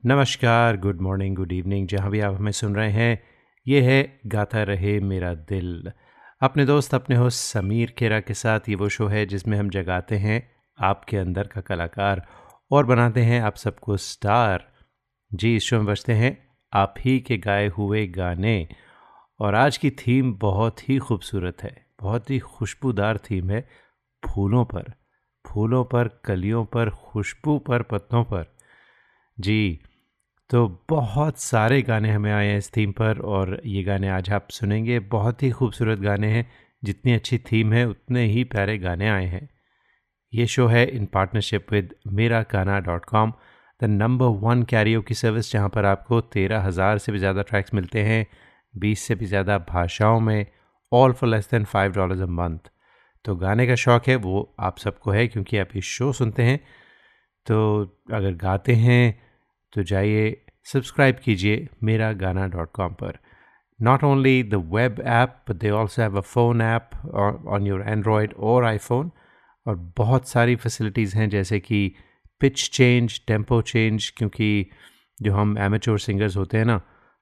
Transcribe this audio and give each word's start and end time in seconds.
नमस्कार, 0.05 0.77
good 0.77 1.01
morning, 1.01 1.35
good 1.35 1.51
evening, 1.51 1.87
जहाँ 1.87 2.11
भी 2.11 2.19
आप 2.19 2.33
हमें 2.35 2.51
सुन 2.51 2.75
रहे 2.75 2.91
हैं। 2.91 3.23
ये 3.67 3.81
है 3.81 4.19
गाता 4.25 4.63
रहे 4.63 4.99
मेरा 4.99 5.33
दिल। 5.33 5.91
अपने 6.41 6.65
दोस्त, 6.65 6.95
अपने 6.95 7.15
होस्ट 7.15 7.39
समीर 7.39 7.91
खेरा 7.97 8.19
के 8.19 8.33
साथ 8.33 8.59
ये 8.69 8.75
वो 8.75 8.89
शो 8.89 9.07
है 9.07 9.25
जिसमें 9.25 9.57
हम 9.57 9.69
जगाते 9.69 10.15
हैं 10.15 10.51
आपके 10.79 11.17
अंदर 11.17 11.47
का 11.47 11.61
कलाकार 11.61 12.27
और 12.71 12.85
बनाते 12.85 13.21
हैं 13.21 13.41
आप 13.41 13.55
सबको 13.55 13.97
स्टार। 13.97 14.67
जी, 15.33 15.55
इस 15.55 15.63
शो 15.63 15.75
में 15.75 15.85
बजते 15.85 16.13
हैं 16.13 16.47
आप 16.73 16.93
ही 16.99 17.19
के 17.19 17.37
गाए 17.37 17.67
हुए 17.67 18.07
गाने। 18.07 18.67
और 19.41 19.55
आज 19.55 19.77
की 19.77 19.89
थीम 19.91 20.33
बहुत 20.33 20.89
ही 20.89 20.97
खूबसूरत 20.99 21.61
है, 21.63 21.75
बहुत 22.01 22.29
ही 22.29 22.37
खुशबूदार 22.39 23.17
थीम 23.19 23.49
है 23.49 23.61
फूलों 24.23 24.65
पर 24.65 24.91
फूलों 25.45 25.83
पर, 25.83 26.07
कलियों 26.25 26.63
पर, 26.65 26.89
खुशबू 26.89 27.57
पर, 27.59 27.81
पत्तों 27.81 28.23
पर। 28.23 28.45
जी 29.37 29.79
तो 30.49 30.67
बहुत 30.89 31.39
सारे 31.39 31.81
गाने 31.81 32.11
हमें 32.11 32.31
आए 32.31 32.47
हैं 32.47 32.57
इस 32.57 32.69
थीम 32.75 32.91
पर 32.91 33.19
और 33.19 33.59
ये 33.65 33.83
गाने 33.83 34.09
आज 34.09 34.29
आप 34.31 34.47
सुनेंगे। 34.51 34.99
बहुत 34.99 35.43
ही 35.43 35.49
खूबसूरत 35.51 35.99
गाने 35.99 36.27
हैं, 36.27 36.45
जितनी 36.83 37.13
अच्छी 37.13 37.37
थीम 37.41 37.73
है, 37.73 37.85
उतने 37.85 38.25
ही 38.25 38.43
प्यारे 38.43 38.77
गाने 38.77 39.09
आए 39.09 39.25
हैं। 39.25 39.47
ये 40.33 40.47
शो 40.47 40.67
है 40.67 40.85
इन 40.87 41.05
partnership 41.05 41.71
with 41.71 41.93
Mera 42.09 42.41
Gana 42.51 42.79
dot 42.81 43.05
com, 43.05 43.33
the 43.79 43.85
number 43.85 44.39
one 44.41 44.63
karaoke 44.63 45.01
की 45.01 45.13
सर्विस, 45.15 45.51
जहाँ 45.51 45.69
पर 45.69 45.85
आपको 45.85 46.21
तेरह 46.21 46.61
हज़ार 46.61 46.97
से 46.97 47.11
भी 47.11 47.19
ज़्यादा 47.19 47.41
ट्रैक्स 47.41 47.73
मिलते 47.73 48.03
हैं। 48.03 48.25
बीस 48.73 49.01
से 49.01 49.15
भी 49.15 49.25
ज़्यादा 49.25 49.57
भाषाओं 49.69 50.19
में 50.19 50.45
all 50.91 51.11
for 51.13 51.29
less 51.29 51.49
than 51.51 51.65
five 51.65 51.91
dollars 51.93 52.21
a 52.21 52.25
month 52.27 52.69
तो 53.25 53.35
गाने 53.35 53.65
का 53.67 53.75
शौक़ 53.75 54.09
है, 54.09 54.15
वो 54.15 54.55
आप 54.59 54.77
सबको 54.77 55.11
है, 55.11 55.27
क्योंकि 55.27 55.57
आप 55.57 55.75
ये 55.75 55.81
शो 55.81 56.11
सुनते 56.13 56.43
हैं। 56.43 56.59
तो 57.47 57.81
अगर 58.13 58.33
गाते 58.35 58.73
हैं 58.75 59.21
तो 59.73 59.83
जाइए 59.83 60.37
सब्सक्राइब 60.65 61.19
कीजिए 61.23 61.67
मेरा 61.83 62.11
गाना 62.13 62.47
डॉट 62.47 62.71
कॉम 62.73 62.93
पर। 62.93 63.17
Not 63.79 64.03
only 64.03 64.41
the 64.43 64.55
web 64.73 65.01
app 65.01 65.51
they 65.51 65.69
also 65.71 66.01
have 66.01 66.17
a 66.17 66.21
phone 66.23 66.61
app 66.61 66.89
on 67.47 67.67
your 67.67 67.81
Android 67.81 68.33
और 68.33 68.65
आईफोन 68.65 69.11
और 69.65 69.75
बहुत 69.97 70.27
सारी 70.27 70.55
फैसिलिटीज़ 70.55 71.15
हैं, 71.17 71.29
जैसे 71.29 71.59
कि 71.59 71.93
पिच 72.41 72.69
चेंज 72.69 73.19
टेंपो 73.27 73.61
चेंज 73.63 74.09
क्योंकि 74.17 74.69
जो 75.17 75.33
हम 75.33 75.57
एमेचोर 75.57 75.99
सिंगर्स 75.99 76.37
होते 76.37 76.57
हैं 76.57 76.65
ना 76.65 76.79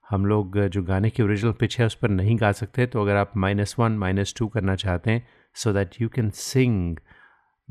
हम 0.09 0.25
लोग 0.25 0.65
जो 0.65 0.83
गाने 0.83 1.09
की 1.09 1.23
ओरिजिनल 1.23 1.53
पिच 1.53 1.79
है 1.79 1.85
उस 1.85 1.95
पर 1.95 2.09
नहीं 2.09 2.37
गा 2.39 2.51
सकते 2.51 2.87
तो 2.87 3.01
अगर 3.01 3.15
आप 3.15 3.37
माइनस 3.37 3.75
वन 3.79 3.91
माइनस 3.91 4.33
टू 4.37 4.47
करना 4.47 4.75
चाहते 4.75 5.11
हैं 5.11 5.27
so 5.55 5.73
that 5.73 6.01
you 6.01 6.09
can 6.09 6.29
sing 6.29 6.97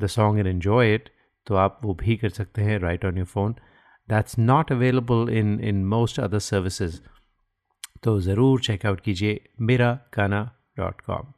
the 0.00 0.06
song 0.06 0.38
and 0.38 0.46
enjoy 0.46 0.94
it 0.94 1.08
तो 1.46 1.54
आप 1.54 1.80
वो 1.82 1.94
भी 1.94 2.16
कर 2.16 2.28
सकते 2.28 2.62
हैं 2.62 2.78
right 2.78 3.04
on 3.04 3.16
your 3.16 3.26
phone 3.26 3.54
that's 4.08 4.38
not 4.38 4.72
available 4.72 5.28
in 5.30 5.60
in 5.60 5.86
most 5.86 6.20
other 6.20 6.38
services 6.38 7.00
तो 8.02 8.20
ज़रूर 8.20 8.60
चेकआउट 8.60 9.00
कीजिए 9.00 9.48
मेरा 9.60 9.98
गाना 10.16 10.56
डॉट 10.76 11.00
कॉम 11.00 11.32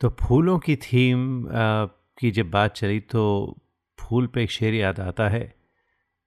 तो 0.00 0.10
फूलों 0.10 0.58
की 0.58 0.76
थीम 0.76 1.46
की 2.18 2.30
जब 2.30 2.50
बात 2.50 2.74
चली 2.74 3.00
तो 3.00 3.56
फूल 4.00 4.26
पे 4.26 4.42
एक 4.42 4.50
शेर 4.50 4.74
याद 4.74 5.00
आता 5.00 5.28
है। 5.28 5.54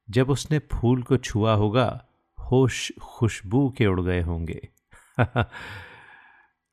जब 0.10 0.30
उसने 0.30 0.60
फूल 0.60 1.04
को 1.04 1.18
छुआ 1.18 1.54
होगा 1.54 2.06
होश 2.52 2.92
खुशबू 3.02 3.74
के 3.78 3.86
उड़ 3.86 4.02
गए 4.02 4.22
होंगे। 4.22 4.70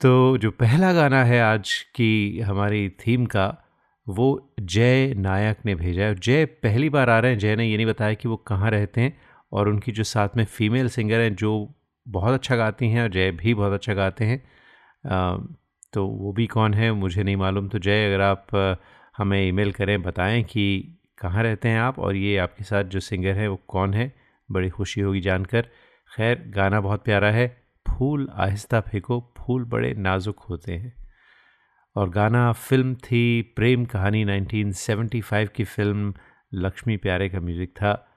तो 0.01 0.39
जो 0.39 0.51
पहला 0.51 0.93
गाना 0.93 1.25
है 1.25 1.41
आज 1.41 1.73
की 1.95 2.41
हमारी 2.41 2.89
थीम 2.89 3.27
का, 3.27 3.65
वो 4.09 4.55
जय 4.61 5.15
नायक 5.15 5.59
ने 5.67 5.75
भेजा 5.75 6.03
है। 6.05 6.15
जय 6.15 6.45
पहली 6.45 6.89
बार 6.89 7.11
आ 7.11 7.19
रहे 7.19 7.31
हैं। 7.31 7.39
जय 7.39 7.57
ने 7.57 7.67
ये 7.67 7.77
नहीं 7.77 7.87
बताया 7.87 8.15
कि 8.15 8.29
वो 8.29 8.37
कहाँ 8.37 8.71
रहते 8.71 9.01
हैं 9.01 9.21
और 9.53 9.69
उनकी 9.69 9.93
जो 9.93 10.05
साथ 10.05 10.29
में 10.37 10.45
फीमेल 10.45 10.89
सिंगर 10.89 11.21
हैं, 11.21 11.35
जो 11.35 11.75
बहुत 12.09 12.35
अच्छा 12.35 12.57
गाती 12.57 12.89
हैं 12.89 13.03
और 13.03 13.09
जय 13.09 13.31
भी 13.31 13.55
बहुत 13.55 13.73
अच्छा 13.73 13.95
गाते 13.95 14.25
हैं। 14.25 14.43
तो 15.93 16.07
वो 16.07 16.33
भी 16.33 16.47
कौन 16.47 16.75
है, 16.75 16.93
मुझे 16.93 17.23
नहीं 17.23 17.37
मालूम। 17.37 17.69
तो 17.69 17.79
जय, 17.79 18.07
अगर 18.07 18.21
आप 18.21 18.47
हमें 19.19 19.49
ईमेल 19.49 19.73
करें, 19.73 20.03
बताएँ 20.03 20.43
कि 20.43 20.95
कहाँ 21.19 21.43
रहते 21.43 21.69
हैं 21.69 21.81
आप 21.81 21.99
और 21.99 22.17
ये 22.17 22.37
आपके 22.39 22.65
साथ 22.65 22.85
जो 22.85 23.01
सिंगर 23.01 23.33
है, 23.33 23.49
वो 23.49 23.61
कौन 23.69 23.95
है। 23.95 24.18
बड़ी 24.51 24.69
खुशी 24.71 25.01
होगी 25.01 25.21
जानकर। 25.21 25.63
खैर, 26.17 26.45
गाना 26.47 26.81
बहुत 26.81 27.05
प्यारा 27.05 27.31
है। 27.31 27.63
फूल 27.89 28.29
आहिस्ता 28.35 28.81
फेंको, 28.81 29.35
फूल 29.39 29.65
बड़े 29.65 29.95
नाजुक 29.95 30.41
होते 30.41 30.73
हैं। 30.73 31.09
और 31.97 32.11
गाना 32.11 32.53
फ़िल्म 32.53 32.95
थी 32.95 33.43
प्रेम 33.43 33.85
कहानी 33.85 34.25
1975 34.25 35.49
की 35.49 35.65
फ़िल्म 35.65 36.15
लक्ष्मी 36.55 36.97
प्यारे 36.97 37.29
का 37.29 37.41
म्यूज़िक 37.41 37.71
था। 37.71 38.09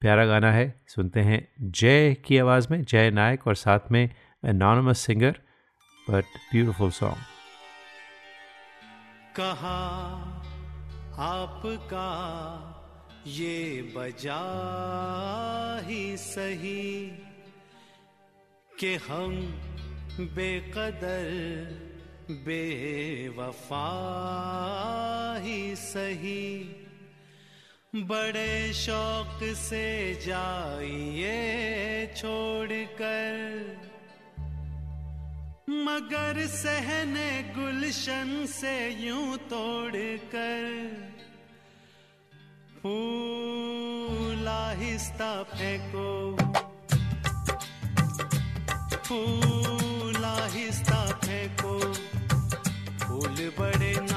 प्यारा 0.00 0.26
गाना 0.26 0.52
है। 0.52 0.84
सुनते 0.86 1.20
हैं 1.20 1.48
जय 1.60 2.14
की 2.14 2.38
आवाज़ 2.38 2.68
में, 2.70 2.82
जय 2.82 3.10
नायक 3.10 3.46
और 3.46 3.54
साथ 3.54 3.80
में 3.90 4.10
anonymous 4.44 4.98
singer 4.98 5.40
but 6.10 6.24
beautiful 6.24 6.90
song 6.90 7.16
कहा 9.36 9.74
आपका 11.18 12.73
ये 13.26 13.82
बजा 13.96 14.40
ही 15.86 16.16
सही 16.16 17.06
कि 18.70 18.94
हम 19.06 19.36
बेकदर, 20.20 21.30
बेवफा 22.44 23.88
ही 25.44 25.76
सही। 25.76 26.46
बड़े 28.04 28.72
शौक 28.72 29.38
से 29.56 29.88
जाइए 30.26 31.32
छोड़कर, 32.16 33.32
मगर 35.70 36.46
सहने 36.46 37.30
गुलशन 37.56 38.46
से 38.50 38.76
यूँ 39.00 39.36
तोड़कर। 39.50 41.13
फूल 42.84 44.48
आहिस्ता 44.48 45.42
फेंको। 45.42 46.36
फूल 48.96 50.24
आहिस्ता 50.24 51.06
फेंको। 51.24 51.78
फूल 52.98 53.52
बड़े 53.58 54.13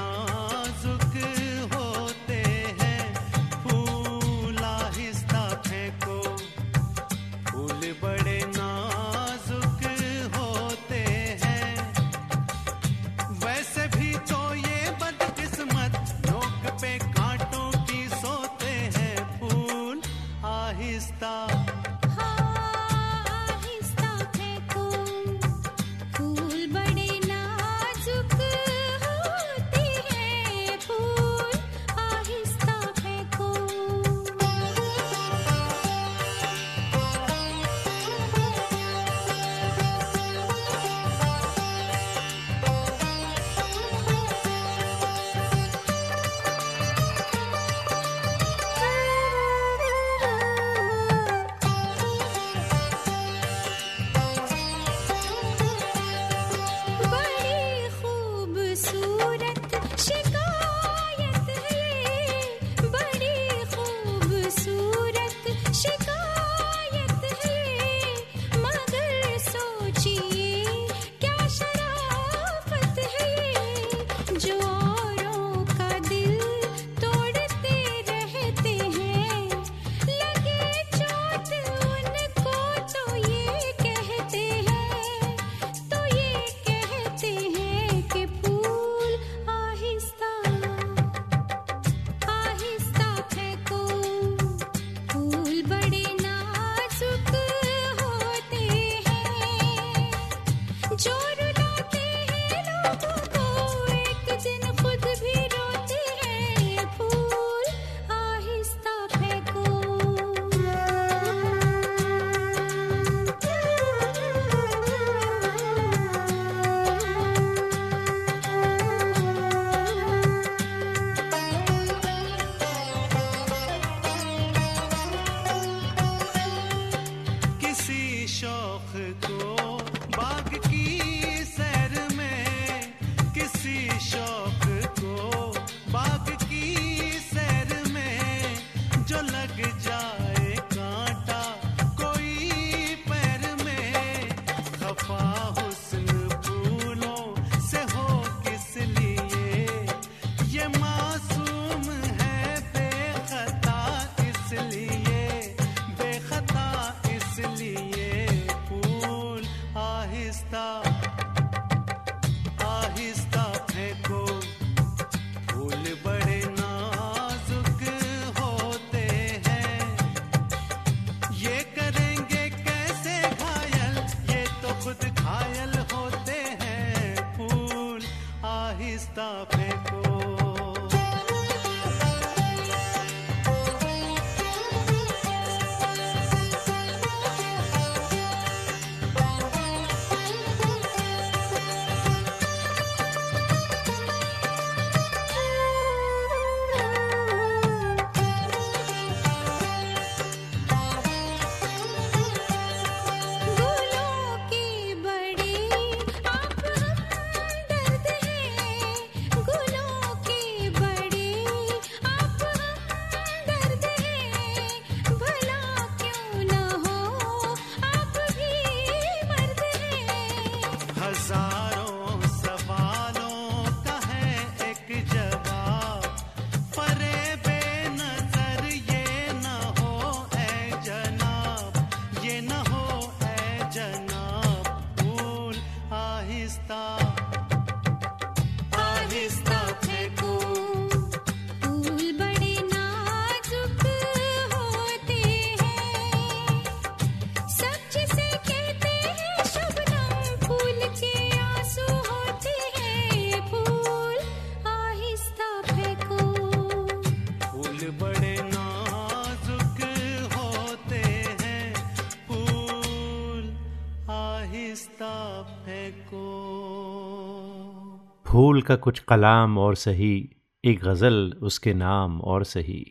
का 268.67 268.75
कुछ 268.75 268.99
कलाम 268.99 269.57
और 269.57 269.75
सही, 269.75 270.29
एक 270.63 270.79
गज़ल 270.79 271.33
उसके 271.41 271.73
नाम 271.73 272.21
और 272.21 272.43
सही। 272.43 272.85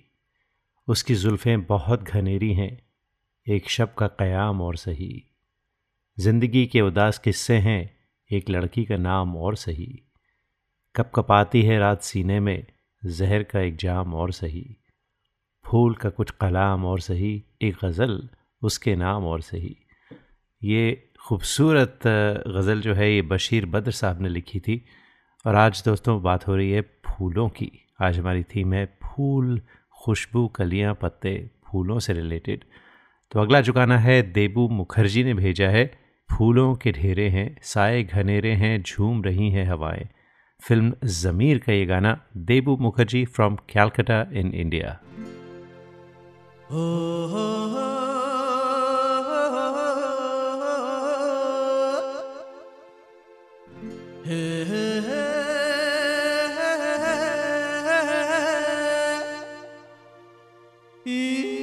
उसकी 0.88 1.14
जुल्फ़ें 1.14 1.64
बहुत 1.66 2.02
घनेरी 2.02 2.52
हैं, 2.54 2.78
एक 3.46 3.68
शब 3.68 3.94
का 3.94 4.06
क़याम 4.06 4.62
और 4.62 4.76
सही। 4.76 5.24
ज़िंदगी 6.18 6.66
के 6.66 6.80
उदास 6.80 7.18
किस्से 7.18 7.56
हैं, 7.56 7.96
एक 8.30 8.50
लड़की 8.50 8.84
का 8.84 8.96
नाम 8.96 9.36
और 9.36 9.56
सही। 9.56 10.02
कप 10.94 11.10
कपाती 11.14 11.62
है 11.62 11.78
रात 11.78 12.02
सीने 12.02 12.40
में, 12.40 12.66
जहर 13.02 13.42
का 13.42 13.60
एक 13.60 13.76
जाम 13.76 14.14
और 14.14 14.32
सही। 14.32 14.66
फूल 15.64 15.94
का 15.94 16.10
कुछ 16.10 16.30
कलाम 16.30 16.84
और 16.84 17.00
सही, 17.00 17.42
एक 17.62 17.76
गज़ल 17.84 18.28
उसके 18.62 18.96
नाम 18.96 19.24
और 19.24 19.40
सही। 19.40 19.76
ये 20.62 21.10
खूबसूरत 21.20 22.00
गज़ल 22.48 22.80
जो 22.80 22.94
है, 22.94 23.12
ये 23.14 23.22
बशीर 23.22 23.66
बद्र 23.66 23.90
साहब 23.90 24.22
ने 24.22 24.28
लिखी 24.28 24.60
थी। 24.60 24.84
और 25.46 25.54
आज 25.54 25.82
दोस्तों 25.84 26.22
बात 26.22 26.48
हो 26.48 26.56
रही 26.56 26.70
है 26.70 26.80
फूलों 26.82 27.48
की 27.48 27.72
आज 28.00 28.18
हमारी 28.18 28.42
थीम 28.42 28.72
है 28.72 28.86
फूल 28.86 29.60
खुशबू 30.04 30.48
कलियाँ 30.48 30.94
पत्ते 30.94 31.50
फूलों 31.66 31.98
से 31.98 32.12
रिलेटेड 32.12 32.64
तो 33.30 33.40
अगला 33.40 33.60
गाना 33.60 33.98
है 33.98 34.22
देबू 34.22 34.68
मुखर्जी 34.68 35.24
ने 35.24 35.34
भेजा 35.34 35.68
है 35.68 35.98
फूलों 36.30 36.74
के 36.74 36.92
ढेरे 36.92 37.28
हैं 37.28 37.58
साए 37.62 38.02
घनेरे 38.02 38.52
हैं 38.52 38.82
झूम 38.82 39.22
रही 39.22 39.50
हैं 39.50 39.66
हवाएँ 39.66 40.08
फ़िल्म 40.68 40.94
ज़मीर 41.04 41.58
का 41.58 41.72
ये 41.72 41.86
गाना 41.86 42.20
Debu 42.36 42.76
Mukherjee 42.76 43.24
from 43.24 43.56
Calcutta 43.56 44.26
in 44.32 44.52
India 44.54 45.00
नजारों 54.28 54.76
में 54.76 54.85
खिलती 61.06 61.55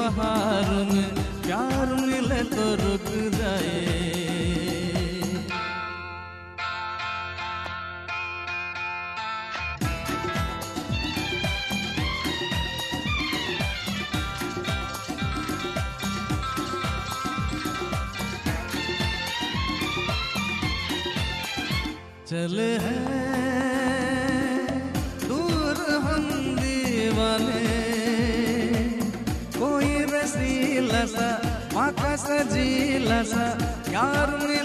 बहारों 0.00 0.84
में 0.92 1.08
प्यार 1.44 1.94
मिले 2.00 2.42
तो 2.52 2.66
रुक 2.82 3.08
जाए। 3.36 3.99
सजीला 33.00 33.22
सा 33.24 34.59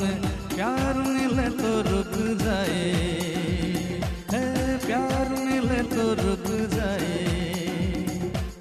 में 0.00 0.20
प्यार 0.54 0.94
मिले 0.94 1.48
तो 1.50 1.70
रुक 1.80 2.38
जाए। 2.38 2.94
प्यार 4.86 5.28
मिले 5.28 5.82
तो 5.82 6.12
रुक 6.14 6.46
जाए। 6.70 7.24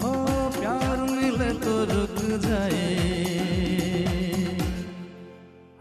ओ, 0.04 0.14
प्यार 0.60 0.98
मिले 0.98 1.54
तो 1.54 1.76
रुक 1.84 2.40
जाए। 2.40 2.88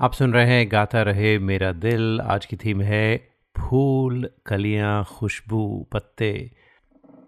आप 0.00 0.12
सुन 0.12 0.32
रहे 0.32 0.46
हैं, 0.46 0.72
गाता 0.72 1.02
रहे 1.02 1.38
मेरा 1.38 1.72
दिल। 1.72 2.20
आज 2.20 2.46
की 2.46 2.56
थीम 2.56 2.80
है, 2.80 3.28
फूल, 3.58 4.30
कलियाँ, 4.46 5.04
खुशबू, 5.04 5.88
पत्ते। 5.92 6.50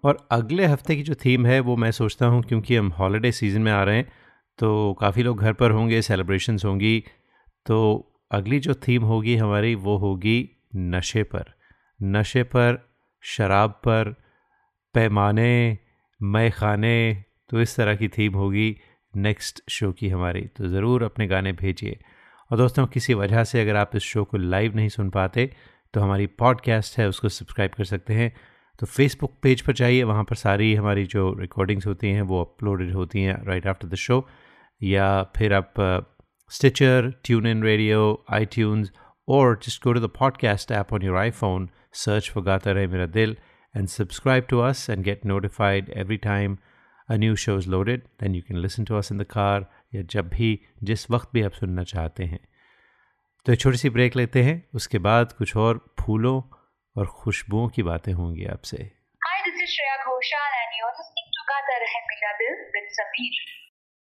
और 0.03 0.27
अगले 0.31 0.65
हफ़्ते 0.65 0.95
की 0.95 1.03
जो 1.03 1.15
थीम 1.15 1.45
है, 1.45 1.59
वो 1.59 1.75
मैं 1.75 1.91
सोचता 1.91 2.25
हूँ, 2.25 2.41
क्योंकि 2.43 2.75
हम 2.75 2.87
हॉलीडे 2.89 3.31
सीज़न 3.31 3.61
में 3.61 3.71
आ 3.71 3.83
रहे 3.83 3.95
हैं 3.95 4.11
तो 4.59 4.97
काफ़ी 5.01 5.23
लोग 5.23 5.39
घर 5.39 5.53
पर 5.53 5.71
होंगे, 5.71 6.01
सेलिब्रेशंस 6.01 6.65
होंगी। 6.65 7.03
तो 7.65 7.77
अगली 8.31 8.59
जो 8.59 8.73
थीम 8.87 9.03
होगी 9.03 9.35
हमारी 9.35 9.73
वो 9.75 9.97
होगी 9.97 10.49
नशे 10.75 11.23
पर। 11.23 11.53
नशे 11.99 12.43
पर, 12.43 12.77
शराब 13.23 13.71
पर, 13.85 14.13
पैमाने 14.95 15.77
मय 16.19 16.49
खाने 16.49 17.23
तो 17.49 17.61
इस 17.61 17.75
तरह 17.75 17.95
की 17.95 18.07
थीम 18.07 18.33
होगी 18.33 18.75
नेक्स्ट 19.13 19.61
शो 19.69 19.91
की 19.91 20.09
हमारी। 20.09 20.41
तो 20.47 20.67
ज़रूर 20.67 21.03
अपने 21.03 21.27
गाने 21.27 21.51
भेजिए। 21.53 21.97
और 22.51 22.57
दोस्तों, 22.57 22.85
किसी 22.87 23.13
वजह 23.13 23.43
से 23.43 23.61
अगर 23.61 23.75
आप 23.75 23.95
इस 23.95 24.03
शो 24.03 24.23
को 24.23 24.37
लाइव 24.37 24.75
नहीं 24.75 24.89
सुन 24.89 25.09
पाते 25.09 25.49
तो 25.93 26.01
हमारी 26.01 26.27
पॉडकास्ट 26.39 26.97
है, 26.99 27.07
उसको 27.09 27.29
सब्सक्राइब 27.29 27.71
कर 27.71 27.83
सकते 27.85 28.13
हैं। 28.13 28.31
तो 28.79 28.85
फेसबुक 28.85 29.33
पेज 29.43 29.61
पर 29.61 29.73
जाइए, 29.73 30.03
वहाँ 30.03 30.23
पर 30.23 30.35
सारी 30.35 30.73
हमारी 30.75 31.05
जो 31.05 31.33
रिकॉर्डिंग्स 31.39 31.87
होती 31.87 32.11
हैं, 32.11 32.21
वो 32.21 32.41
अपलोडेड 32.41 32.93
होती 32.93 33.23
हैं 33.23 33.43
राइट 33.45 33.67
आफ्टर 33.67 33.87
द 33.87 33.95
शो 33.95 34.27
या 34.81 35.23
फिर 35.37 35.53
आप 35.53 35.73
रेडियो 37.63 38.25
आई 38.33 38.45
ट्यून्स 38.53 38.91
और 39.35 39.59
just 39.63 39.83
go 39.83 39.93
to 39.93 39.99
the 39.99 40.09
podcast 40.19 40.71
app 40.71 40.93
on 40.93 41.03
your 41.03 41.17
iPhone 41.31 41.69
search 42.05 42.31
for 42.35 42.45
गाता 42.45 42.71
रहे 42.71 42.87
मेरा 42.87 43.05
दिल 43.19 43.35
and 43.75 43.89
subscribe 43.89 44.47
to 44.51 44.59
us 44.67 44.79
and 44.89 45.03
get 45.07 45.25
notified 45.31 45.89
every 46.03 46.17
time 46.21 46.57
a 47.09 47.17
new 47.17 47.35
show 47.35 47.57
is 47.57 47.67
loaded 47.73 48.07
then 48.21 48.37
you 48.37 48.41
can 48.47 48.61
listen 48.63 48.87
to 48.89 48.97
us 48.99 49.11
in 49.15 49.19
the 49.21 49.27
car 49.33 49.59
या 49.95 50.01
जब 50.13 50.29
भी 50.29 50.49
जिस 50.83 51.09
वक्त 51.11 51.29
भी 51.33 51.41
आप 51.43 51.51
सुनना 51.59 51.83
चाहते 51.91 52.23
हैं 52.31 52.39
तो 53.45 53.53
एक 53.53 53.59
छोटी 53.59 53.77
सी 53.77 53.89
ब्रेक 53.89 54.15
लेते 54.15 54.43
हैं 54.43 54.57
उसके 54.81 54.97
बाद 55.09 55.31
कुछ 55.37 55.55
और 55.57 55.85
फूलों 56.01 56.41
और 56.95 57.07
खुशबुओं 57.21 57.67
की 57.77 57.83
बातें 57.91 58.11
होंगी 58.13 58.45
आपसे 58.57 58.77
Hi, 59.27 59.37
this 59.45 59.63
is 59.63 59.77
Shreya 59.77 59.95
Ghoshal 60.03 60.59
and 60.59 60.77
you're 60.79 60.93
listening 60.99 61.31
to 61.37 61.47
Gata 61.53 61.79
Rahe 61.85 62.03
Mera 62.11 62.35
Dil 62.41 62.61
with 62.75 62.93
Sameer. 62.99 63.58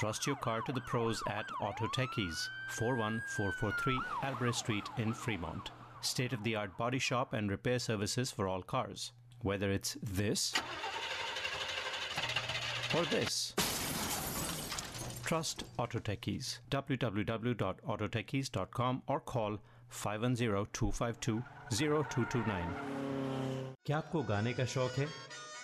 Trust 0.00 0.26
your 0.26 0.36
car 0.36 0.60
to 0.62 0.72
the 0.72 0.80
pros 0.82 1.22
at 1.28 1.46
Auto 1.60 1.86
Techies, 1.86 2.48
41443 2.68 3.98
Albrecht 4.22 4.56
Street 4.56 4.84
in 4.98 5.14
Fremont. 5.14 5.70
State 6.02 6.32
of 6.32 6.44
the 6.44 6.54
art 6.54 6.76
body 6.76 6.98
shop 6.98 7.32
and 7.32 7.50
repair 7.50 7.78
services 7.78 8.30
for 8.30 8.46
all 8.46 8.62
cars. 8.62 9.12
Whether 9.42 9.70
it's 9.70 9.96
this 10.02 10.52
or 12.94 13.04
this. 13.06 13.54
Trust 15.24 15.64
Auto 15.78 15.98
Techies. 15.98 16.58
www.autotechies.com 16.70 19.02
or 19.06 19.20
call 19.20 19.58
510-252-0229. 19.90 21.42
क्या 23.86 23.98
आपको 23.98 24.22
गाने 24.28 24.52
का 24.52 24.64
शौक 24.64 24.92
है 24.98 25.06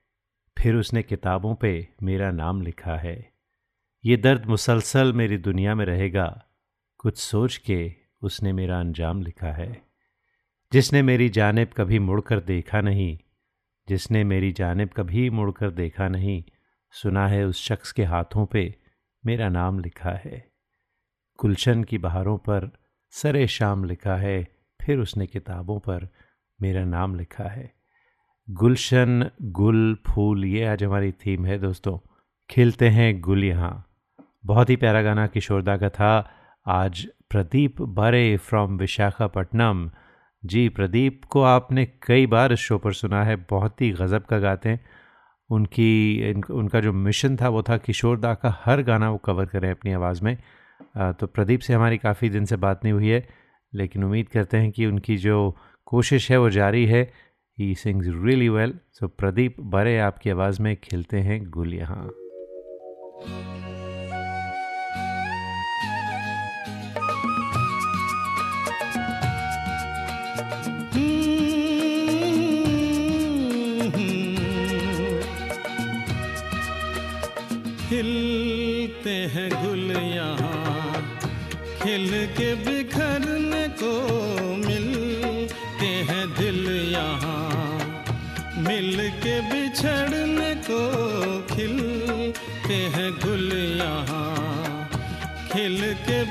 फिर 0.59 0.75
उसने 0.75 1.03
किताबों 1.03 1.55
पे 1.55 1.89
मेरा 2.03 2.31
नाम 2.31 2.61
लिखा 2.61 2.95
है। 2.95 3.33
ये 4.05 4.17
दर्द 4.17 4.45
मुसलसल 4.45 5.13
मेरी 5.13 5.37
दुनिया 5.37 5.75
में 5.75 5.85
रहेगा, 5.85 6.45
कुछ 6.97 7.17
सोच 7.17 7.57
के 7.57 7.93
उसने 8.21 8.53
मेरा 8.53 8.79
अंजाम 8.79 9.21
लिखा 9.21 9.51
है। 9.51 9.81
जिसने 10.73 11.01
मेरी 11.01 11.29
जानब 11.29 11.67
कभी 11.77 11.99
मुड़कर 11.99 12.39
देखा 12.39 12.81
नहीं, 12.81 13.19
जिसने 13.89 14.23
मेरी 14.23 14.51
जानब 14.51 14.89
कभी 14.89 15.29
मुड़कर 15.29 15.69
देखा 15.69 16.07
नहीं, 16.07 16.43
सुना 16.91 17.27
है 17.27 17.45
उस 17.45 17.65
शख्स 17.65 17.91
के 17.91 18.03
हाथों 18.03 18.45
पे 18.45 18.75
मेरा 19.25 19.49
नाम 19.49 19.79
लिखा 19.79 20.11
है। 20.11 20.51
गुलशन 21.39 21.83
की 21.83 21.97
बहारों 21.97 22.37
पर 22.37 22.80
सरे 23.13 23.47
शाम 23.47 23.83
लिखा 23.83 24.15
है, 24.15 24.47
फिर 24.81 24.99
उसने 24.99 25.27
किताबों 25.27 25.79
पर 25.79 26.07
मेरा 26.61 26.85
नाम 26.85 27.15
लिखा 27.15 27.43
है। 27.43 27.73
गुलशन, 28.49 29.29
गुल, 29.41 29.97
फूल, 30.07 30.45
ये 30.45 30.65
आज 30.65 30.83
हमारी 30.83 31.11
थीम 31.11 31.45
है 31.45 31.57
दोस्तों। 31.59 31.97
खिलते 32.49 32.89
हैं 32.89 33.21
गुल 33.21 33.43
यहाँ। 33.43 33.87
बहुत 34.45 34.69
ही 34.69 34.75
प्यारा 34.75 35.01
गाना 35.01 35.27
किशोरदा 35.27 35.77
का 35.77 35.89
था। 35.89 36.31
आज 36.67 37.07
प्रदीप 37.29 37.81
बारे 37.81 38.37
फ्रॉम 38.37 38.77
विशाखापट्टनम। 38.77 39.91
जी 40.45 40.69
प्रदीप 40.69 41.25
को 41.25 41.41
आपने 41.41 41.85
कई 41.85 42.27
बार 42.27 42.53
इस 42.53 42.59
शो 42.59 42.77
पर 42.77 42.93
सुना 42.93 43.23
है, 43.23 43.35
बहुत 43.35 43.81
ही 43.81 43.91
गज़ब 43.91 44.21
का 44.21 44.39
गाते 44.39 44.69
हैं। 44.69 44.85
उनकी 45.49 46.33
उनका 46.33 46.79
जो 46.79 46.93
मिशन 46.93 47.37
था 47.37 47.49
वो 47.49 47.63
था 47.63 47.77
किशोरदा 47.77 48.33
का 48.33 48.61
हर 48.65 48.81
गाना 48.81 49.11
वो 49.11 49.17
कवर 49.17 49.45
करें 49.45 49.71
अपनी 49.71 49.91
आवाज़ 49.91 50.23
में। 50.23 50.37
तो 51.19 51.27
प्रदीप 51.27 51.59
से 51.59 51.73
हमारी 51.73 51.97
काफ़ी 51.97 52.29
दिन 52.29 52.45
से 52.45 52.55
बात 52.57 52.83
नहीं 52.83 52.93
हुई 52.93 53.09
है, 53.09 53.27
लेकिन 53.73 54.03
उम्मीद 54.03 54.29
करते 54.29 54.57
हैं 54.57 54.71
कि 54.71 54.85
उनकी 54.85 55.17
जो 55.17 55.55
कोशिश 55.85 56.29
है 56.31 56.37
वो 56.37 56.49
जारी 56.49 56.85
है। 56.85 57.03
He 57.57 57.73
sings 57.75 58.07
really 58.07 58.49
well 58.49 58.73
so 58.93 59.07
Pradeep, 59.07 59.55
बड़े 59.59 59.97
आपकी 59.99 60.29
आवाज़ 60.29 60.61
में 60.61 60.75
खिलते 60.75 61.17
हैं 61.19 61.43
गुल 61.49 61.73
यहाँ 61.73 62.09
यहाँ 93.91 94.87
खिल 95.51 95.79
के 96.07 96.23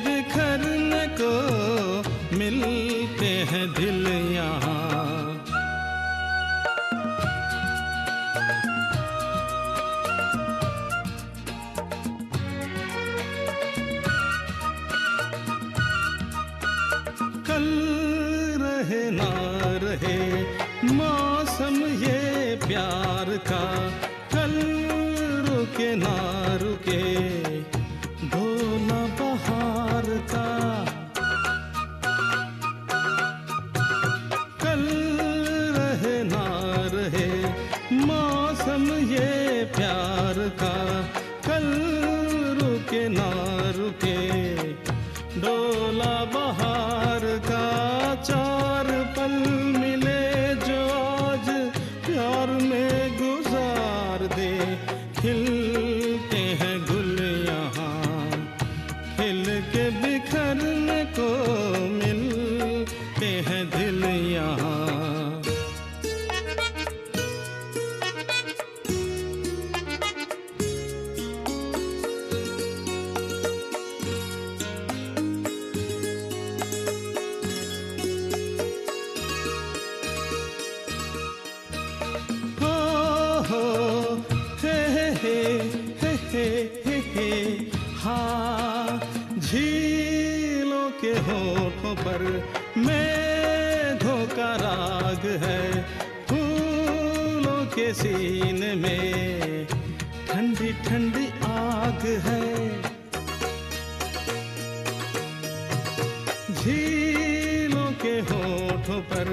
के 108.02 108.18
होठों 108.20 109.00
पर 109.10 109.28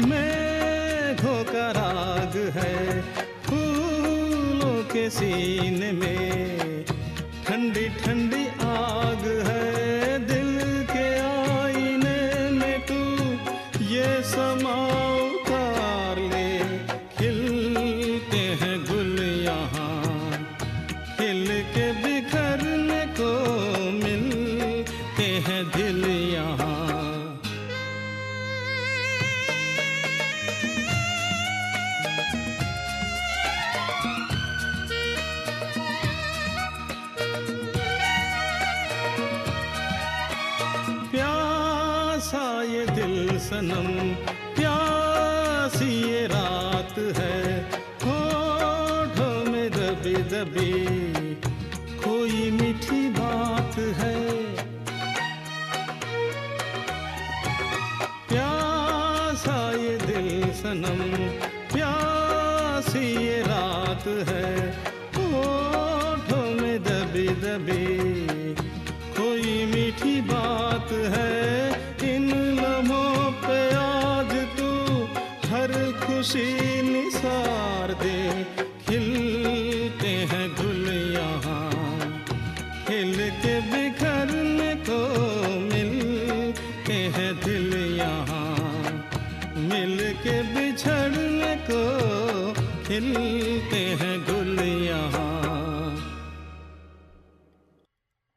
मेघों 0.00 1.44
का 1.44 1.70
राग 1.70 2.36
है 2.56 3.00
फूलों 3.46 4.82
के 4.92 5.08
सीन 5.10 5.80
में। 5.96 6.84
ठंडी 7.46 7.88
ठंडी 7.88 8.46
आग 8.60 9.24
है। 9.46 9.73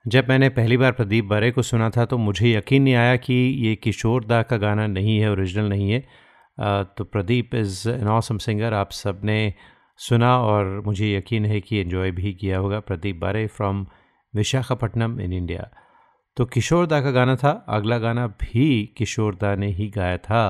जब 0.08 0.28
मैंने 0.30 0.48
पहली 0.50 0.76
बार 0.78 0.92
प्रदीप 0.92 1.26
बारे 1.26 1.50
को 1.52 1.62
सुना 1.62 1.90
था 1.90 2.04
तो 2.06 2.18
मुझे 2.18 2.52
यकीन 2.52 2.82
नहीं 2.84 2.94
आया 2.96 3.16
कि 3.18 3.34
ये 3.60 3.76
किशोर 3.76 4.26
दा 4.26 4.42
का 4.42 4.58
गाना 4.58 4.86
नहीं 4.88 5.18
है 5.20 5.32
ओरिजिनल 5.32 5.70
नहीं 5.70 5.92
है। 5.92 6.00
तो 6.98 7.04
Pradeep 7.04 7.56
is 7.56 7.90
an 7.90 8.08
awesome 8.08 8.38
singer 8.38 8.74
आप 8.74 8.92
सबने 8.92 9.54
सुना 10.00 10.38
और 10.40 10.82
मुझे 10.86 11.12
यकीन 11.16 11.46
है 11.46 11.60
कि 11.62 11.78
एंजॉय 11.78 12.12
भी 12.12 12.34
किया 12.34 12.58
होगा 12.58 12.80
प्रदीप 12.80 13.20
बारे 13.20 13.46
फ्रॉम 13.48 13.86
विशाखापट्टनम 14.34 15.20
इन 15.22 15.34
इंडिया 15.34 15.70
तो 16.38 16.46
किशोर 16.46 16.88
दा 16.88 17.02
का 17.02 17.12
गाना 17.12 17.36
था, 17.36 17.52
अगला 17.70 17.98
गाना 17.98 18.28
भी 18.28 18.94
किशोर 18.98 19.36
दा 19.36 19.56
ने 19.56 19.68
ही 19.68 19.88
गाया 19.90 20.18
था 20.20 20.42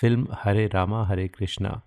फ़िल्म 0.00 0.26
हरे 0.42 0.66
रामा, 0.66 1.04
हरे 1.06 1.28
कृष्णा। 1.28 1.80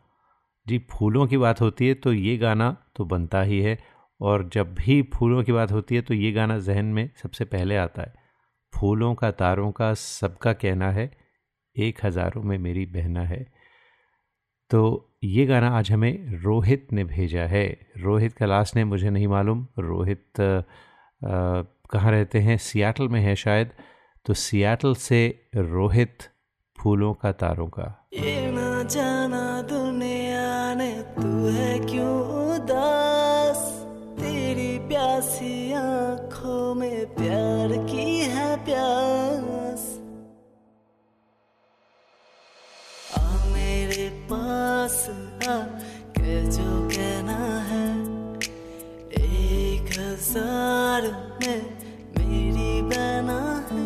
जी, 0.68 0.78
फूलों 0.92 1.28
की 1.28 1.38
बात 1.38 1.62
होती 1.62 1.88
है 1.88 1.94
तो 1.94 2.14
ये 2.14 2.38
गाना 2.38 2.76
तो 2.96 3.06
बनता 3.06 3.42
ही 3.42 3.60
है। 3.62 3.78
और 4.22 4.50
जब 4.54 4.74
भी 4.76 5.02
फूलों 5.14 5.44
की 5.44 5.52
बात 5.52 5.72
होती 5.72 5.96
है 5.96 6.02
तो 6.02 6.14
ये 6.14 6.32
गाना 6.32 6.58
जहन 6.60 6.86
में 6.86 7.10
सबसे 7.22 7.46
पहले 7.46 7.76
आता 7.78 8.02
है। 8.02 8.14
फूलों 8.74 9.14
का, 9.16 9.32
तारों 9.32 9.72
का, 9.72 9.94
सबका 9.94 10.54
कहना 10.54 10.92
है, 10.92 11.12
एक 11.76 12.06
हज़ारों 12.06 12.42
में 12.44 12.58
मेरी 12.58 12.86
बहना 12.86 13.24
है। 13.24 13.46
तो 14.72 14.82
ये 15.24 15.46
गाना 15.46 15.70
आज 15.70 15.92
हमें 15.92 16.42
रोहित 16.44 16.88
ने 16.94 17.04
भेजा 17.04 17.44
है। 17.44 17.66
रोहित 17.98 18.34
का 18.34 18.46
लास्ट 18.46 18.76
नेम 18.76 18.88
मुझे 18.88 19.10
नहीं 19.10 19.28
मालूम। 19.28 19.66
रोहित 19.80 20.26
कहाँ 21.22 22.12
रहते 22.12 22.40
हैं? 22.40 22.58
सियाटल 22.58 23.08
में 23.08 23.20
है 23.22 23.36
शायद। 23.36 23.72
तो 24.26 24.34
सियाटल 24.36 24.96
से 24.96 25.50
रोहित, 25.56 26.30
फूलों 26.78 27.14
का, 27.14 27.32
तारों 27.34 27.68
का। 27.70 28.10
ये 28.14 28.52
ना 28.52 28.84
जाना 28.86 29.62
दुनिया 29.62 30.74
ने, 30.76 30.92
तू 31.16 31.48
है 31.48 31.80
क्यों 31.80 32.16
उदास? 32.56 32.97
के 44.88 46.42
जो 46.52 46.88
कहना 46.90 47.38
है, 47.62 47.88
एक 49.14 49.90
हज़ार 50.00 51.02
में 51.42 51.62
मेरी 52.18 52.82
है। 53.70 53.86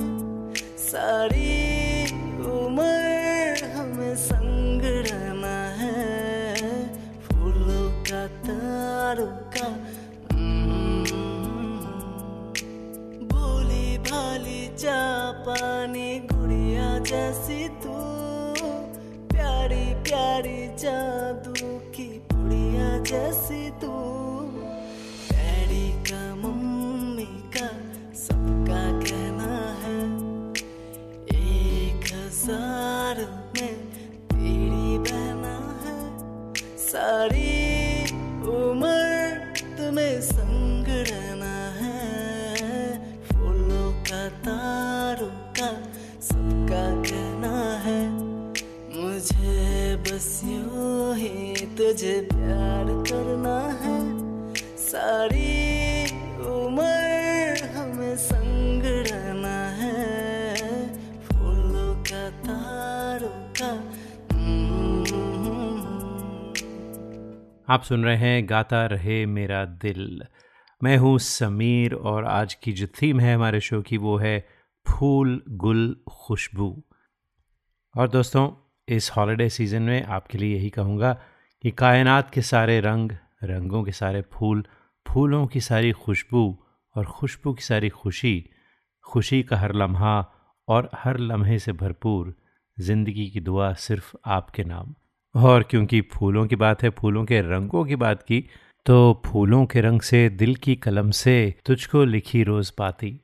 सारी 0.77 2.03
उम्र 2.51 3.65
हमें 3.75 4.15
संग 4.15 4.81
रहना 5.07 5.57
है, 5.73 6.85
फूलों 7.19 7.89
का, 8.01 8.27
तारों 8.27 9.33
का। 9.55 9.69
भोली 13.25 13.97
भाली 13.97 14.67
जापानी 14.77 16.19
गुड़िया 16.19 16.97
जैसी 16.99 17.67
प्यारी 20.11 20.61
जादू 20.75 21.67
की 21.95 22.07
पुड़िया 22.31 22.87
जैसी 23.09 23.59
तू। 23.81 23.91
डैडी 25.29 25.87
का 26.09 26.23
मम्मी 26.35 27.27
का 27.55 27.67
सबका 28.19 28.81
कहना 29.05 29.53
है, 29.83 30.01
एक 31.37 32.11
हज़ार 32.13 33.23
में 33.55 33.73
तेरी 34.33 34.97
बहना 34.99 35.55
है। 35.85 35.97
सारी 36.87 37.50
आप 67.71 67.83
सुन 67.83 68.05
रहे 68.05 68.15
हैं 68.15 68.49
गाता 68.49 68.85
रहे 68.85 69.25
मेरा 69.25 69.65
दिल। 69.65 70.23
मैं 70.83 70.97
हूँ 70.97 71.19
समीर 71.19 71.93
और 71.93 72.25
आज 72.25 72.53
की 72.53 72.71
जो 72.71 72.87
थीम 72.87 73.19
है 73.19 73.35
हमारे 73.35 73.59
शो 73.59 73.81
की 73.81 73.97
वो 73.97 74.17
है 74.17 74.47
फूल 74.87 75.43
गुल 75.49 75.95
खुशबू। 76.09 76.83
और 77.97 78.09
दोस्तों, 78.09 78.49
इस 78.87 79.11
हॉलिडे 79.11 79.49
सीज़न 79.49 79.81
में 79.81 80.03
आपके 80.03 80.37
लिए 80.37 80.55
यही 80.55 80.69
कहूँगा 80.69 81.13
कि 81.61 81.71
कायनात 81.71 82.29
के 82.29 82.41
सारे 82.41 82.79
रंग, 82.79 83.11
रंगों 83.43 83.83
के 83.83 83.91
सारे 83.91 84.21
फूल, 84.21 84.65
फूलों 85.07 85.47
की 85.47 85.61
सारी 85.61 85.91
खुशबू 85.91 86.63
और 86.95 87.05
खुशबू 87.05 87.53
की 87.53 87.63
सारी 87.63 87.89
खुशी 87.89 88.49
खुशी 89.03 89.43
का 89.43 89.57
हर 89.57 89.75
लम्हा 89.75 90.31
और 90.67 90.89
हर 90.95 91.19
लम्हे 91.19 91.59
से 91.59 91.73
भरपूर 91.73 92.35
ज़िंदगी 92.79 93.29
की 93.29 93.39
दुआ 93.39 93.73
सिर्फ़ 93.73 94.15
आपके 94.25 94.63
नाम। 94.63 94.95
और 95.35 95.63
क्योंकि 95.63 96.01
फूलों 96.01 96.47
की 96.47 96.55
बात 96.55 96.83
है, 96.83 96.89
फूलों 96.89 97.25
के 97.25 97.41
रंगों 97.41 97.85
की 97.85 97.95
बात 97.95 98.23
की 98.23 98.49
तो 98.85 99.21
फूलों 99.25 99.65
के 99.65 99.81
रंग 99.81 100.01
से, 100.01 100.29
दिल 100.29 100.55
की 100.55 100.75
कलम 100.75 101.11
से 101.11 101.55
तुझको 101.65 102.03
लिखी 102.03 102.43
रोज़ 102.43 102.71
पाती। 102.77 103.21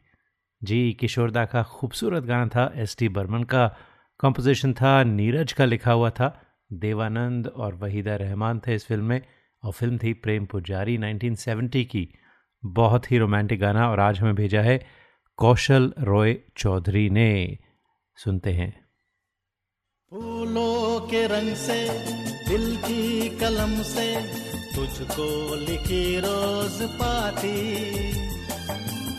जी 0.64 0.94
किशोरदा 0.94 1.46
का 1.46 1.64
खूबसूरत 1.64 2.24
गाना 2.24 2.48
था, 2.48 2.74
एस 2.76 2.96
टी 3.00 3.10
बर्मन 3.10 3.44
का 3.44 3.76
कंपोजिशन 4.20 4.74
था, 4.74 5.04
नीरज 5.04 5.54
का 5.54 5.66
लिखा 5.66 5.92
हुआ 5.92 6.10
था, 6.10 6.42
देवानंद 6.74 7.48
और 7.48 7.76
वहीदा 7.76 8.16
रहमान 8.16 8.60
थे 8.60 8.76
इस 8.76 8.88
फ़िल्म 8.88 9.04
में, 9.04 9.22
और 9.64 9.72
फ़िल्म 9.72 9.98
थी 9.98 10.14
प्रेम 10.14 10.46
पुजारी 10.46 10.98
1970 10.98 11.84
की। 11.84 12.10
बहुत 12.66 13.12
ही 13.12 13.18
रोमांटिक 13.18 13.60
गाना 13.60 13.90
और 13.90 14.00
आज 14.00 14.20
हमें 14.20 14.36
भेजा 14.36 14.62
है 14.62 14.86
कौशल 15.36 15.94
रॉय 16.00 16.38
चौधरी 16.58 17.10
ने। 17.10 17.58
सुनते 18.16 18.52
हैं। 18.52 18.87
फूलों 20.12 21.00
के 21.00 21.26
रंग 21.28 21.56
से, 21.56 21.78
दिल 22.50 22.76
की 22.76 23.30
कलम 23.30 23.74
से 23.84 24.06
तुझको 24.76 25.56
लिखी 25.56 26.20
रोज 26.20 26.78
पाती। 26.92 27.58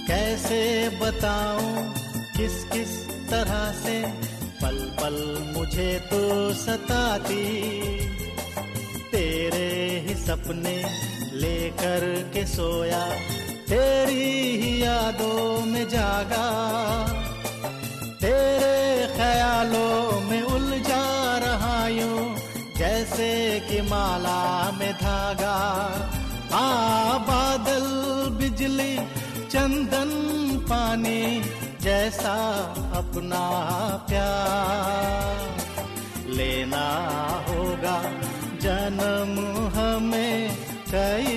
कैसे 0.07 0.63
बताऊँ 0.89 1.93
किस 2.37 2.65
किस 2.65 2.97
तरह 3.31 3.71
से 3.83 4.01
पल 4.63 4.79
पल 5.01 5.19
मुझे 5.57 5.93
तो 6.11 6.53
सताती। 6.55 7.45
तेरे 9.13 9.69
ही 10.09 10.15
सपने 10.15 10.77
लेकर 11.35 12.31
के 12.35 12.47
सोया, 12.47 13.07
तेरी 13.69 14.31
ही 14.57 14.83
यादों 14.83 15.67
में 15.67 15.89
जागा। 15.89 16.47
जैसे 23.19 23.61
कि 23.61 23.81
माला 23.83 24.71
में 24.79 24.93
धागा 24.95 25.55
आ 26.55 27.19
बादल 27.29 27.87
बिजली, 28.39 28.95
चंदन, 29.51 30.11
पानी 30.71 31.23
जैसा 31.83 32.37
अपना 32.95 33.43
प्यार। 34.09 35.37
लेना 36.37 36.87
होगा 37.49 37.99
जन्म 38.63 39.35
हमें 39.79 40.39
कई 40.95 41.35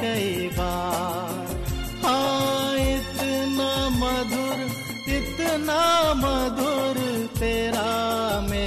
कई 0.00 0.48
बार। 0.58 1.46
हाँ 2.04 2.74
इतना 2.88 3.70
मधुर 4.02 4.58
इतना 5.18 5.80
मधुर 6.24 6.96
तेरा 7.38 7.90
मेरा 8.40 8.57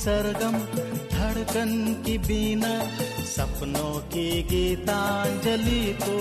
सरगम 0.00 0.54
धड़कन 1.12 1.72
की 2.06 2.16
बीना, 2.18 2.70
सपनों 3.26 3.98
की 4.12 4.42
गीतांजलि 4.42 5.82
तो 6.00 6.14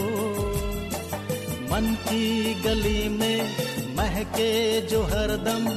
मन 1.71 1.87
की 2.03 2.53
गली 2.63 3.07
में 3.09 3.95
महके 3.97 4.51
जो 4.87 5.01
हरदम 5.03 5.67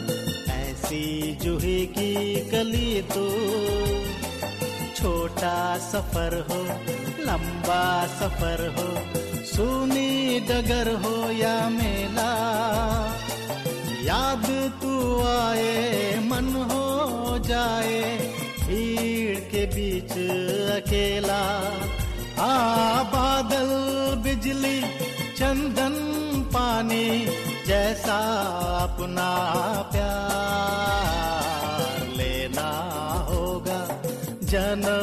ऐसी 0.51 1.05
जूही 1.43 1.79
की 1.87 2.35
कली 2.51 3.03
तो। 3.12 3.27
छोटा 4.97 5.57
सफ़र 5.79 6.38
हो, 6.51 6.62
लंबा 7.27 7.85
सफ़र 8.19 8.67
हो, 8.77 8.91
सुनी 9.47 10.41
डगर 10.41 10.95
हो 11.05 11.17
या 11.33 11.57
मेला 11.69 12.31
याद 14.03 14.47
तू 14.83 14.93
आए, 15.25 15.75
मन 16.31 16.49
हो 16.71 16.87
जाए 17.49 18.01
भीड़ 18.62 19.37
के 19.53 19.62
बीच 19.75 20.12
अकेला। 20.77 21.43
आ 22.41 22.53
बादल, 23.12 23.71
बिजली, 24.25 24.79
चंदन, 25.38 25.95
पानी 26.55 27.07
जैसा 27.67 28.19
अपना 28.83 29.31
प्यार 29.93 31.29
लेना 32.17 32.71
होगा, 33.29 33.81
जन्म 34.53 35.02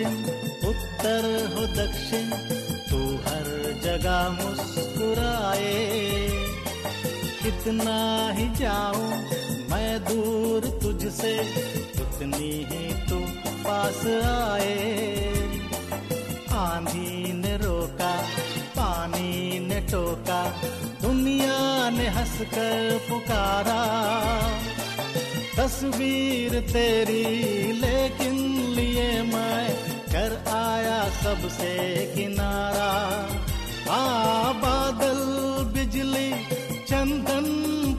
पश्चिम 0.00 0.68
उत्तर 0.68 1.54
हो 1.54 1.66
दक्षिण, 1.66 2.30
तू 2.90 3.16
हर 3.16 3.46
जगह 3.84 4.28
मुस्कुराए। 4.30 5.88
कितना 7.42 8.30
ही 8.32 8.48
जाऊँ 8.56 9.10
मैं 9.70 10.04
दूर 10.04 10.78
तुझसे, 10.82 11.38
उतनी 12.00 12.66
ही 12.70 13.08
तू 13.08 13.18
पास 13.64 14.06
आए। 14.24 15.32
आंधी 16.52 17.32
ने 17.32 17.56
रोका, 17.56 18.16
पानी 18.76 19.58
ने 19.58 19.80
टोका, 19.80 20.62
दुनिया 21.02 21.90
ने 21.90 22.08
हंसकर 22.08 23.00
पुकारा। 23.10 23.80
तस्वीर 25.56 26.60
तेरी, 26.60 27.24
लेकिन 27.72 28.36
लिए 28.70 29.22
मैं 29.22 29.79
सबसे 31.22 31.72
किनारा। 32.16 32.92
आ 33.94 34.02
बादल 34.62 35.20
बिजली 35.74 36.30
चंदन 36.88 37.46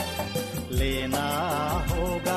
लेना 0.72 1.26
होगा 1.90 2.37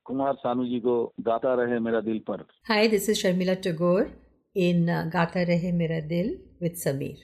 कुमार 0.10 0.34
सानू 0.42 0.64
जी 0.72 0.80
को 0.80 0.96
गाता 1.28 1.54
रहे 1.62 1.78
मेरा 1.88 2.00
दिल 2.10 2.18
पर 2.30 2.44
Hi, 2.70 2.86
this 2.88 3.08
is 3.08 3.22
Sharmila 3.22 3.60
Tagore 3.68 4.08
in 4.66 4.88
uh, 4.88 5.08
Gata 5.12 5.46
Rahe 5.48 5.72
Mera 5.72 6.00
Dil 6.00 6.36
with 6.60 6.76
Sameer. 6.84 7.16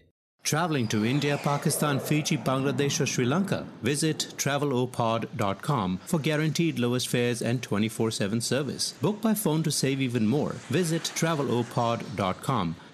Traveling 0.45 0.89
to 0.89 1.05
India, 1.05 1.39
Pakistan, 1.43 2.01
Fiji, 2.01 2.37
Bangladesh, 2.37 3.01
or 3.01 3.07
Sri 3.07 3.25
Lanka? 3.25 3.65
Visit 3.81 4.27
travelopod.com 4.37 6.01
for 6.05 6.19
guaranteed 6.19 6.81
lowest 6.81 7.09
fares 7.09 7.43
and 7.43 7.63
24 7.63 8.11
7 8.11 8.41
service. 8.41 8.93
Book 9.01 9.21
by 9.23 9.35
phone 9.35 9.63
to 9.63 9.71
save 9.71 10.01
even 10.01 10.27
more. 10.27 10.53
Visit 10.81 11.13
travelopod.com. 11.15 12.75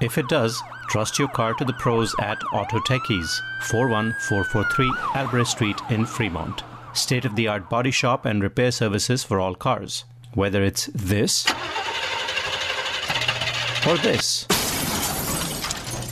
If 0.00 0.16
it 0.18 0.28
does, 0.28 0.62
trust 0.88 1.18
your 1.18 1.28
car 1.28 1.54
to 1.54 1.64
the 1.64 1.72
pros 1.74 2.14
at 2.20 2.38
Auto 2.52 2.78
Techies, 2.80 3.40
41443 3.62 4.92
Albrecht 5.14 5.48
Street 5.48 5.80
in 5.90 6.04
Fremont. 6.06 6.62
State 6.94 7.24
of 7.24 7.34
the 7.36 7.48
art 7.48 7.68
body 7.70 7.90
shop 7.90 8.24
and 8.24 8.42
repair 8.42 8.70
services 8.70 9.22
for 9.22 9.38
all 9.40 9.54
cars. 9.54 10.04
Whether 10.34 10.62
it's 10.62 10.88
this 10.94 11.46
or 13.86 13.96
this. 13.98 14.46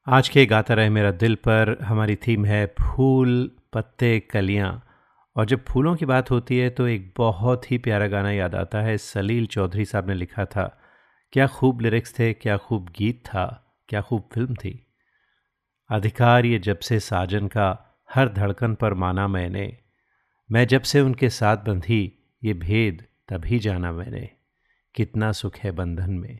आज 0.07 0.29
के 0.29 0.47
गाता 0.47 0.75
रहे 0.75 0.91
मेरा 0.91 1.11
दिल 1.11 1.35
पर 1.35 1.79
हमारी 1.85 2.17
theme 2.17 2.45
है 2.45 2.75
फूल 2.81 3.51
पत्ते, 3.74 4.20
कलियाँ। 4.20 4.86
और 5.36 5.46
जब 5.46 5.64
फूलों 5.66 5.96
की 5.96 6.06
बात 6.06 6.32
होती 6.32 6.58
है 6.58 6.70
तो 6.70 6.88
एक 6.88 7.14
बहुत 7.18 7.72
ही 7.72 7.78
प्यारा 7.78 8.08
गाना 8.08 8.32
याद 8.32 8.56
आता 8.56 8.82
है। 8.82 8.98
सलील 8.98 9.46
चौधरी 9.46 9.86
साहब 9.86 10.08
ने 10.08 10.14
लिखा 10.14 10.46
था, 10.46 10.66
क्या 11.34 11.48
खूब 11.48 11.82
लिरिक्स 11.82 12.20
थे, 12.20 12.34
क्या 12.34 12.58
खूब 12.58 12.90
गीत 12.90 13.22
था, 13.26 13.46
क्या 13.90 14.02
खूब 14.02 14.30
फ़िल्म 14.34 14.56
थी। 14.56 14.86
अधिकार 15.90 16.46
ये 16.46 16.60
जब 16.60 16.80
से 16.80 17.00
साजन 17.00 17.48
का, 17.48 18.00
हर 18.14 18.30
धड़कन 18.30 18.76
पर 18.76 18.94
माना 18.94 19.28
मैंने। 19.28 19.78
मैं 20.50 20.66
जब 20.68 20.82
से 20.82 21.02
उनके 21.02 21.30
साथ 21.30 21.58
बंधी, 21.58 22.02
ये 22.44 22.54
भेद 22.54 23.06
तभी 23.30 23.60
जाना 23.60 23.92
मैंने। 23.92 24.30
कितना 24.96 25.32
सुख 25.32 25.58
है 25.58 25.72
बंधन 25.72 26.12
में। 26.12 26.40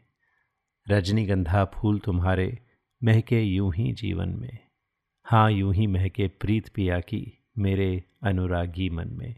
रजनीगंधा 0.88 1.66
फूल 1.66 2.00
तुम्हारे, 2.00 2.58
महके 3.02 3.42
यूँ 3.42 3.74
ही 3.76 3.92
जीवन 3.94 4.30
में। 4.30 4.69
हाँ 5.30 5.52
यूँ 5.52 5.74
ही 5.76 5.86
महके 5.88 6.28
प्रीत 6.42 6.68
पिया 6.68 7.00
की 7.00 7.22
मेरे 7.58 8.04
अनुरागी 8.24 8.90
मन 8.90 9.10
में। 9.12 9.36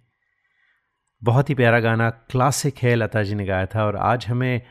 बहुत 1.21 1.49
ही 1.49 1.55
प्यारा 1.55 1.79
गाना, 1.79 2.09
क्लासिक 2.09 2.77
है, 2.77 2.95
लता 2.95 3.23
जी 3.23 3.35
ने 3.35 3.45
गाया 3.45 3.65
था 3.65 3.85
और 3.85 3.95
आज 3.95 4.25
हमें 4.27 4.61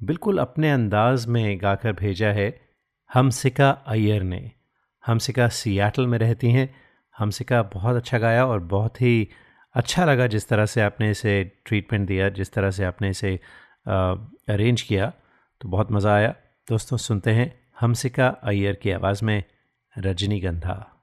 बिल्कुल 0.00 0.38
अपने 0.38 0.70
अंदाज 0.70 1.26
में 1.26 1.60
गाकर 1.62 1.92
भेजा 1.92 2.28
है, 2.28 2.60
हमसिका 3.10 3.70
अय्यर 3.70 4.22
ने। 4.22 4.50
हमसिका 5.04 5.48
सियाटल 5.48 6.06
में 6.06 6.18
रहती 6.18 6.50
हैं। 6.50 6.68
हमसिका 7.18 7.62
बहुत 7.62 7.96
अच्छा 7.96 8.18
गाया 8.18 8.46
और 8.46 8.60
बहुत 8.60 9.02
ही 9.02 9.28
अच्छा 9.74 10.04
लगा 10.04 10.26
जिस 10.26 10.48
तरह 10.48 10.66
से 10.66 10.80
आपने 10.80 11.10
इसे 11.10 11.42
ट्रीटमेंट 11.66 12.08
दिया, 12.08 12.28
जिस 12.28 12.52
तरह 12.52 12.70
से 12.70 12.84
आपने 12.84 13.10
इसे 13.10 13.38
अरेंज 13.86 14.82
किया 14.82 15.12
तो 15.60 15.68
बहुत 15.68 15.92
मज़ा 15.92 16.14
आया। 16.14 16.34
दोस्तों, 16.68 16.96
सुनते 16.96 17.30
हैं 17.30 17.52
हमसिका 17.80 18.28
अय्यर 18.28 18.74
की 18.74 18.90
आवाज़ 18.90 19.24
में 19.24 19.42
रजनीगंधा। 19.98 21.01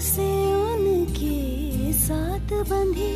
से 0.00 0.26
उनके 0.54 1.92
साथ 1.92 2.52
बंधी 2.70 3.14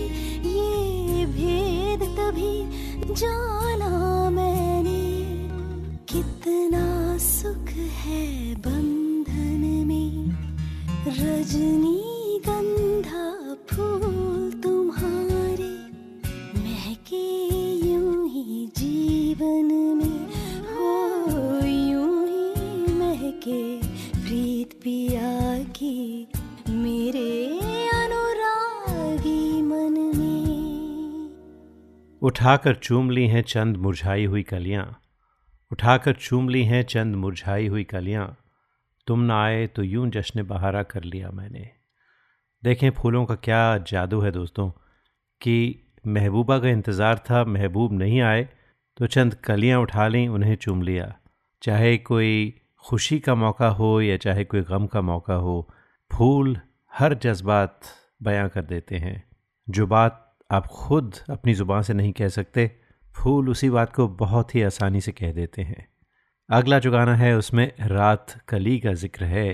ये 0.49 1.26
भेद 1.26 2.01
तभी 2.16 2.57
जाना 3.14 4.30
मैंने। 4.30 5.03
कितना 6.09 6.85
सुख 7.18 7.68
है 8.03 8.55
बंधन 8.66 9.62
में, 9.87 10.11
रजनी 11.09 11.91
उठाकर 32.43 32.74
चूम 32.74 33.11
ली 33.11 33.26
हैं 33.26 33.40
चंद 33.43 33.76
मुरझाई 33.76 34.24
हुई 34.24 34.43
कलियाँ। 34.43 34.84
उठाकर 35.70 36.12
चूम 36.14 36.49
ली 36.49 36.62
हैं 36.64 36.82
चंद 36.82 37.14
मुरझाई 37.16 37.66
हुई 37.66 37.82
कलियाँ। 37.84 38.24
तुम 39.07 39.20
ना 39.20 39.36
आए 39.43 39.66
तो 39.66 39.82
यूँ 39.82 40.09
जश्न 40.11 40.43
बहारा 40.43 40.82
कर 40.84 41.05
लिया 41.05 41.30
मैंने। 41.30 41.68
देखें 42.62 42.90
फूलों 42.90 43.24
का 43.24 43.34
क्या 43.34 43.61
जादू 43.88 44.20
है 44.20 44.30
दोस्तों, 44.30 44.68
कि 45.40 45.55
महबूबा 46.07 46.59
का 46.59 46.68
इंतज़ार 46.68 47.18
था, 47.20 47.45
महबूब 47.45 47.93
नहीं 47.93 48.20
आए 48.22 48.49
तो 48.99 49.07
चंद 49.07 49.34
कलियाँ 49.45 49.80
उठा 49.80 50.09
लीं, 50.09 50.28
उन्हें 50.28 50.57
चूम 50.57 50.82
लिया। 50.82 51.12
चाहे 51.62 51.97
कोई 52.01 52.55
खुशी 52.84 53.18
का 53.20 53.34
मौका 53.36 53.68
हो 53.70 54.01
या 54.01 54.16
चाहे 54.16 54.45
कोई 54.45 54.62
गम 54.64 54.86
का 54.86 55.01
मौका 55.03 55.34
हो, 55.36 55.68
फूल 56.11 56.57
हर 56.93 57.14
जज्बात 57.16 57.80
बयां 58.22 58.49
कर 58.49 58.62
देते 58.64 58.99
हैं। 58.99 59.22
जो 59.68 59.86
बात 59.86 60.22
आप 60.53 60.67
खुद 60.67 61.15
अपनी 61.31 61.53
ज़ुबान 61.55 61.83
से 61.83 61.95
नहीं 61.95 62.13
कह 62.13 62.29
सकते, 62.29 62.71
फूल 63.15 63.49
उसी 63.49 63.69
बात 63.71 63.93
को 63.93 64.07
बहुत 64.09 64.55
ही 64.55 64.63
आसानी 64.63 65.01
से 65.01 65.13
कह 65.13 65.33
देते 65.33 65.63
हैं। 65.63 65.87
अगला 66.49 66.79
जो 66.79 66.91
गाना 66.91 67.15
है 67.17 67.37
उसमें 67.37 67.73
रात 67.81 68.35
कली 68.49 68.79
का 68.81 68.93
ज़िक्र 68.93 69.25
है। 69.25 69.47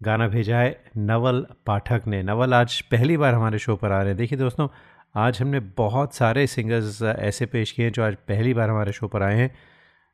गाना 0.00 0.26
भेजा 0.28 0.58
है 0.58 0.90
नवल 0.96 1.46
पाठक 1.66 2.02
ने। 2.06 2.22
नवल, 2.22 2.54
आज 2.54 2.80
पहली 2.80 3.16
बार 3.16 3.34
हमारे 3.34 3.58
शो 3.58 3.76
पर 3.76 3.92
आ 3.92 3.98
रहे 3.98 4.08
हैं। 4.08 4.16
देखिए 4.16 4.38
दोस्तों, 4.38 4.68
आज 5.16 5.40
हमने 5.40 5.60
बहुत 5.76 6.14
सारे 6.14 6.46
सिंगर्स 6.46 7.02
ऐसे 7.02 7.46
पेश 7.46 7.72
किए 7.72 7.86
हैं 7.86 7.92
जो 7.92 8.04
आज 8.04 8.16
पहली 8.28 8.54
बार 8.54 8.70
हमारे 8.70 8.92
शो 8.92 9.08
पर 9.08 9.22
आए 9.22 9.36
हैं। 9.36 9.50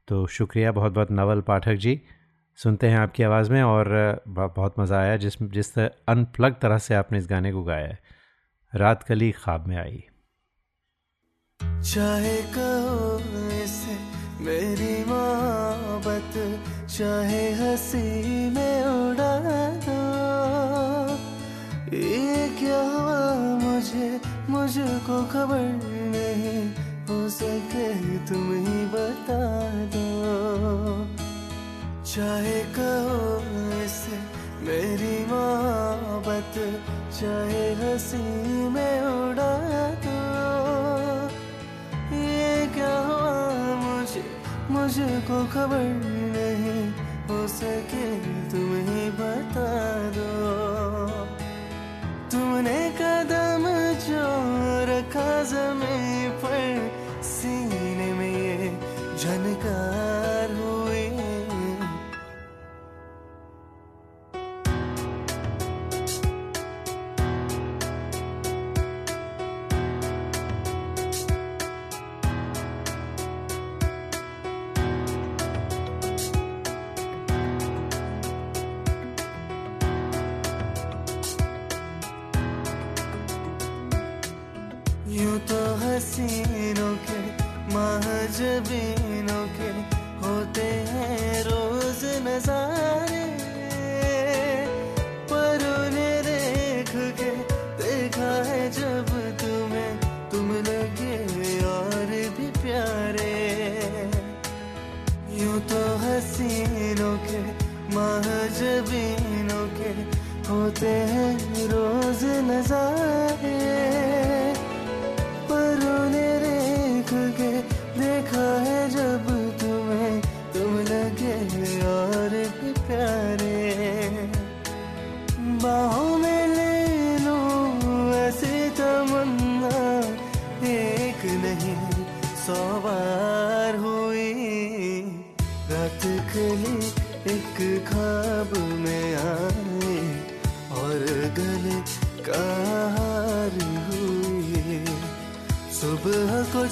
तो 0.09 0.27
शुक्रिया 0.29 0.73
बहुत 0.73 0.93
बहुत 0.93 1.11
नवल 1.13 1.41
पाठक 1.41 1.75
जी। 1.77 2.01
सुनते 2.59 2.89
हैं 2.89 2.99
आपकी 2.99 3.23
आवाज़ 3.23 3.51
में 3.53 3.63
और 3.63 4.23
बहुत 4.29 4.79
मज़ा 4.79 5.01
आया 5.01 5.17
जिस 5.17 5.43
जिस 5.43 5.79
अनप्लग 5.79 6.61
तरह 6.63 6.79
से 6.79 6.95
आपने 6.95 7.19
इस 7.19 7.27
गाने 7.31 7.53
को 7.53 7.63
गाया 7.65 7.87
है। 7.87 7.99
रात 8.73 9.03
कली 9.03 9.33
ख्वाब 9.33 9.67
में 9.67 9.77
आई। 9.77 10.03
चाहे 11.83 12.37
कहो 12.43 13.19
इसे 13.65 13.95
मेरी 14.45 15.05
मोहब्बत, 15.05 16.35
चाहे 16.91 17.53
हँसी 17.53 18.07
में 18.51 18.85
उड़ा 18.85 19.35
दो। 19.87 20.01
ये 21.97 22.49
क्या 22.59 22.81
हुआ 22.81 23.23
मुझे, 23.65 24.21
मुझको 24.51 25.17
खबर 25.25 25.63
नहीं, 26.15 26.63
हो 27.07 27.29
सके 27.29 27.89
तुम 28.27 28.47
ही 28.67 28.85
बता 28.95 29.43
दो। 29.95 30.07
चाहे 32.05 32.61
कहो 32.79 33.39
इसे 33.85 34.19
मेरी 34.67 35.17
मोहब्बत, 35.27 36.55
चाहे 37.21 37.65
हँसी 37.75 38.25
में 38.69 39.01
उड़ा 39.01 39.53
मुझको 44.73 45.39
खबर 45.53 45.85
नहीं, 46.35 46.83
हो 47.29 47.39
सके 47.49 48.07
तुम्हें 48.51 49.11
बता 49.19 49.73
दो। 50.17 50.31
तुमने 52.33 52.81
कदम 53.01 53.67
जो 54.07 54.25
रखा 54.91 55.31
ज़मीन 55.53 56.31
पर, 56.43 56.91
सीने 57.23 58.13
में 58.13 58.33
ये 58.33 58.71
झनकार 59.19 60.55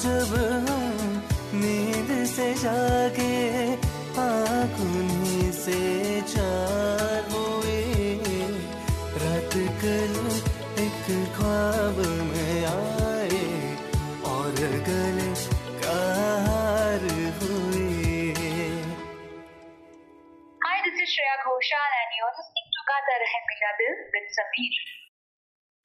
जब 0.04 0.32
हम 0.68 1.22
नींद 1.60 2.10
से 2.34 2.52
जागे 2.62 3.34
आँख 4.24 4.76
उन्हीं 4.80 5.50
से 5.52 5.80
चार 6.32 7.30
हुए 7.32 7.80
रात 9.22 9.54
कल 9.82 10.14
एक 10.84 11.06
ख्वाब 11.36 11.98
में 12.30 12.64
आए 12.72 13.42
और 14.34 14.54
गले 14.88 15.30
का 15.82 15.98
हार 16.46 17.08
हुए 17.42 17.88
Hi, 20.66 20.76
this 20.86 20.96
is 21.02 21.08
Shreya 21.16 21.36
Ghoshal 21.44 21.92
and 22.00 22.10
you're 22.18 22.34
listening 22.38 22.68
to 22.78 22.80
Gata 22.92 23.14
Rahe 23.24 23.40
Mera 23.50 23.72
Dil 23.82 23.94
with 24.14 24.28
Sameer. 24.38 24.99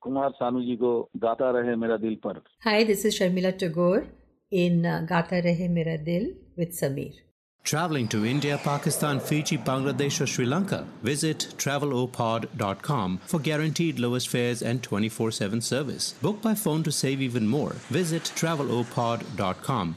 Kumar 0.00 0.30
Sanu 0.40 0.62
ji 0.62 0.76
को 0.76 0.92
गाता 1.24 1.50
रहे 1.58 1.76
मेरा 1.76 1.96
दिल 2.06 2.16
पर 2.26 2.42
Hi, 2.66 2.84
this 2.84 3.04
is 3.04 3.18
Sharmila 3.18 3.56
Tagore 3.58 4.04
in 4.50 4.86
uh, 4.86 5.04
Gata 5.08 5.42
Rahe 5.44 5.68
Mera 5.70 5.98
Dil 5.98 6.32
with 6.56 6.72
Sameer. 6.80 7.14
Traveling 7.64 8.08
to 8.08 8.26
India, 8.26 8.58
Pakistan, 8.62 9.18
Fiji, 9.18 9.56
Bangladesh, 9.56 10.20
or 10.20 10.26
Sri 10.26 10.44
Lanka? 10.44 10.86
Visit 11.02 11.46
travelopod.com 11.56 13.20
for 13.24 13.40
guaranteed 13.40 13.98
lowest 13.98 14.28
fares 14.28 14.62
and 14.62 14.82
24 14.82 15.30
7 15.30 15.62
service. 15.62 16.12
Book 16.20 16.42
by 16.42 16.54
phone 16.54 16.82
to 16.82 16.92
save 16.92 17.22
even 17.22 17.46
more. 17.48 17.72
Visit 18.00 18.32
travelopod.com. 18.36 19.96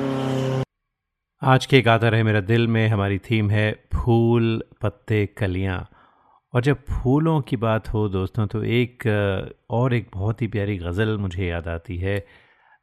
आज 1.41 1.65
के 1.65 1.79
गाता 1.81 2.09
रहे 2.09 2.23
मेरा 2.23 2.39
दिल 2.39 2.67
में, 2.67 2.87
हमारी 2.87 3.17
theme 3.19 3.49
है 3.49 3.71
फूल, 3.93 4.61
पत्ते, 4.81 5.25
कलियाँ। 5.37 5.77
और 6.53 6.61
जब 6.61 6.83
फूलों 6.85 7.39
की 7.41 7.57
बात 7.57 7.87
हो 7.93 8.07
दोस्तों 8.09 8.45
तो 8.47 8.63
एक 8.63 9.03
और 9.69 9.93
एक 9.93 10.09
बहुत 10.13 10.41
ही 10.41 10.47
प्यारी 10.47 10.77
गज़ल 10.77 11.17
मुझे 11.17 11.47
याद 11.47 11.67
आती 11.67 11.97
है। 11.97 12.17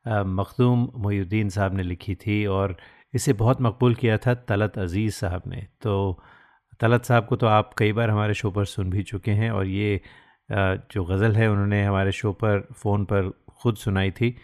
मखदूम 0.06 0.88
मोहुद्दीन 0.96 1.48
साहब 1.48 1.76
ने 1.76 1.82
लिखी 1.82 2.14
थी 2.16 2.44
और 2.48 2.76
इसे 3.14 3.32
बहुत 3.34 3.62
मकबूल 3.62 3.94
किया 3.94 4.18
था 4.18 4.34
तलत 4.34 4.78
अज़ीज़ 4.78 5.14
साहब 5.14 5.42
ने। 5.46 5.66
तो 5.82 6.22
तलत 6.80 7.04
साहब 7.04 7.26
को 7.26 7.36
तो 7.36 7.46
आप 7.46 7.74
कई 7.78 7.92
बार 7.92 8.10
हमारे 8.10 8.34
शो 8.34 8.50
पर 8.50 8.64
सुन 8.66 8.90
भी 8.90 9.02
चुके 9.04 9.30
हैं 9.32 9.50
और 9.50 9.66
ये 9.68 10.00
जो 10.50 11.04
गज़ल 11.04 11.36
है 11.36 11.50
उन्होंने 11.50 11.84
हमारे 11.84 12.12
शो 12.12 12.32
पर, 12.34 12.68
फ़ोन 12.74 13.04
पर 13.04 13.30
ख़ुद 13.62 13.76
सुनाई 13.76 14.10
थी। 14.10 14.36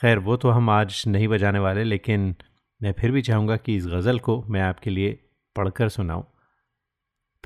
खैर, 0.00 0.18
वो 0.18 0.36
तो 0.36 0.50
हम 0.50 0.70
आज 0.70 1.04
नहीं 1.08 1.28
बजाने 1.28 1.58
वाले, 1.58 1.84
लेकिन 1.84 2.34
मैं 2.82 2.92
फिर 2.92 3.10
भी 3.10 3.22
चाहूँगा 3.22 3.56
कि 3.56 3.76
इस 3.76 3.86
गज़ल 3.86 4.18
को 4.18 4.42
मैं 4.42 4.60
आपके 4.60 4.90
लिए 4.90 5.30
पढ़कर 5.56 5.88
सुनाऊँ। 5.88 6.32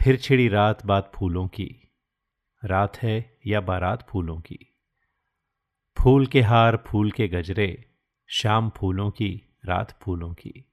फिर 0.01 0.17
छिड़ी 0.17 0.49
रात 0.49 0.87
बात 0.87 1.13
फूलों 1.15 1.49
की। 1.49 1.97
रात 2.65 2.97
है 2.97 3.39
या 3.47 3.61
बारात 3.61 4.07
फूलों 4.11 4.41
की। 4.41 4.77
फूल 5.99 6.27
के 6.27 6.41
हार, 6.41 6.85
फूल 6.87 7.11
के 7.11 7.29
गजरे, 7.29 7.91
शाम 8.27 8.71
फूलों 8.71 9.11
की, 9.11 9.59
रात 9.65 9.99
फूलों 10.03 10.35
की। 10.35 10.73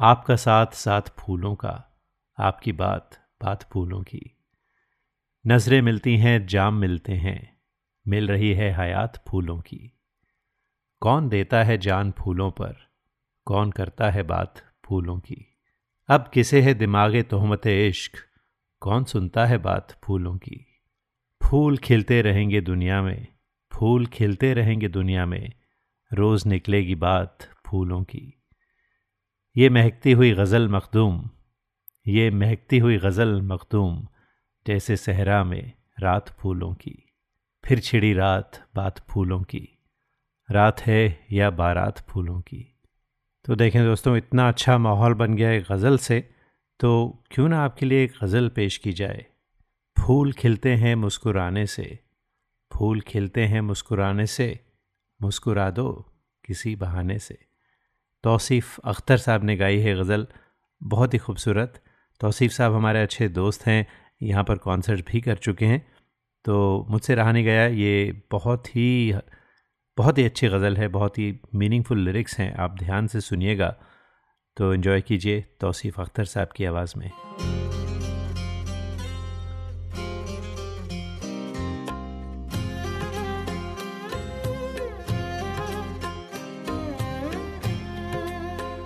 आपका 0.00 0.36
साथ 0.36 0.66
साथ 0.66 1.02
फूलों 1.02 1.54
का, 1.54 2.02
आपकी 2.38 2.72
बात 2.72 3.28
बात 3.42 3.62
फूलों 3.62 4.02
की। 4.02 4.36
नज़रें 5.46 5.82
मिलती 5.82 6.16
हैं, 6.16 6.46
जाम 6.46 6.74
मिलते 6.74 7.12
हैं। 7.12 7.60
मिल 8.08 8.28
रही 8.28 8.54
है 8.54 8.70
हयात 8.72 9.24
फूलों 9.28 9.60
की। 9.60 10.00
कौन 11.00 11.28
देता 11.28 11.62
है 11.62 11.78
जान 11.78 12.12
फूलों 12.12 12.50
पर? 12.50 12.93
कौन 13.44 13.70
करता 13.70 14.10
है 14.10 14.22
बात 14.22 14.64
फूलों 14.84 15.18
की? 15.18 15.58
अब 16.08 16.30
किसे 16.34 16.62
है 16.62 16.74
दिमागे 16.74 17.22
तोहमत 17.22 17.66
इश्क? 17.66 18.12
कौन 18.80 19.04
सुनता 19.04 19.46
है 19.46 19.58
बात 19.58 20.00
फूलों 20.04 20.36
की? 20.36 20.66
फूल 21.42 21.76
खिलते 21.76 22.22
रहेंगे 22.22 22.60
दुनिया 22.60 23.02
में, 23.02 23.26
फूल 23.72 24.06
खिलते 24.06 24.54
रहेंगे 24.54 24.88
दुनिया 24.88 25.26
में, 25.26 25.52
रोज़ 26.12 26.48
निकलेगी 26.48 26.94
बात 26.94 27.38
फूलों 27.66 28.02
की। 28.02 28.42
ये 29.56 29.68
महकती 29.68 30.12
हुई 30.12 30.32
गज़ल 30.32 30.68
मखदूम, 30.68 31.30
ये 32.06 32.30
महकती 32.30 32.78
हुई 32.78 32.98
गज़ल 32.98 33.42
मखदूम, 33.42 34.08
जैसे 34.66 34.96
सहरा 34.96 35.44
में 35.44 35.72
रात 36.00 36.28
फूलों 36.28 36.74
की। 36.74 37.12
फिर 37.64 37.80
छिड़ी 37.80 38.14
रात 38.14 38.68
बात 38.74 39.06
फूलों 39.10 39.42
की, 39.42 39.68
रात 40.50 40.80
है 40.80 41.26
या 41.32 41.50
बारात 41.50 41.98
फूलों 41.98 42.40
की। 42.40 42.73
तो 43.44 43.54
देखें 43.54 43.82
दोस्तों, 43.84 44.16
इतना 44.16 44.46
अच्छा 44.48 44.76
माहौल 44.78 45.14
बन 45.14 45.34
गया 45.34 45.48
है 45.48 45.60
गज़ल 45.62 45.96
से 45.98 46.20
तो 46.80 46.90
क्यों 47.30 47.48
ना 47.48 47.58
आपके 47.64 47.86
लिए 47.86 48.04
एक 48.04 48.12
गज़ल 48.22 48.48
पेश 48.48 48.76
की 48.76 48.92
जाए। 48.92 49.24
फूल 49.96 50.32
खिलते 50.32 50.72
हैं 50.74 50.94
मुस्कुराने 50.94 51.66
से, 51.66 51.98
फूल 52.70 53.00
खिलते 53.00 53.44
हैं 53.44 53.60
मुस्कुराने 53.60 54.26
से, 54.26 54.48
मुस्कुरा 55.20 55.68
दो 55.70 55.90
किसी 56.44 56.74
बहाने 56.76 57.18
से। 57.18 57.38
तौसीफ़ 58.24 58.78
अख्तर 58.84 59.16
साहब 59.18 59.44
ने 59.44 59.56
गाई 59.56 59.78
है 59.80 59.94
गज़ल, 59.94 60.26
बहुत 60.80 61.14
ही 61.14 61.18
खूबसूरत। 61.18 61.80
तौसीफ़ 62.20 62.52
साहब 62.52 62.74
हमारे 62.74 63.02
अच्छे 63.02 63.28
दोस्त 63.30 63.66
हैं, 63.66 63.86
यहाँ 64.22 64.44
पर 64.44 64.58
कॉन्सर्ट 64.58 65.10
भी 65.10 65.20
कर 65.20 65.36
चुके 65.38 65.66
हैं 65.66 65.86
तो 66.44 66.86
मुझसे 66.90 67.14
रहा 67.14 67.32
नहीं 67.32 67.44
गया, 67.44 67.66
ये 67.66 68.22
बहुत 68.30 68.76
ही 68.76 69.12
बहुत 69.98 70.18
ही 70.18 70.24
अच्छी 70.24 70.48
गज़ल 70.48 70.76
है, 70.76 70.88
बहुत 70.88 71.18
ही 71.18 71.40
मीनिंगफुल 71.54 71.98
लिरिक्स 71.98 72.38
हैं, 72.38 72.54
आप 72.54 72.78
ध्यान 72.78 73.06
से 73.06 73.20
सुनिएगा। 73.20 73.76
तो 74.56 74.74
इन्जॉय 74.74 75.00
कीजिए 75.00 75.44
तौसीफ़ 75.60 76.00
अख्तर 76.00 76.24
साहब 76.24 76.48
की 76.56 76.64
आवाज़ 76.64 76.98
में। 76.98 77.10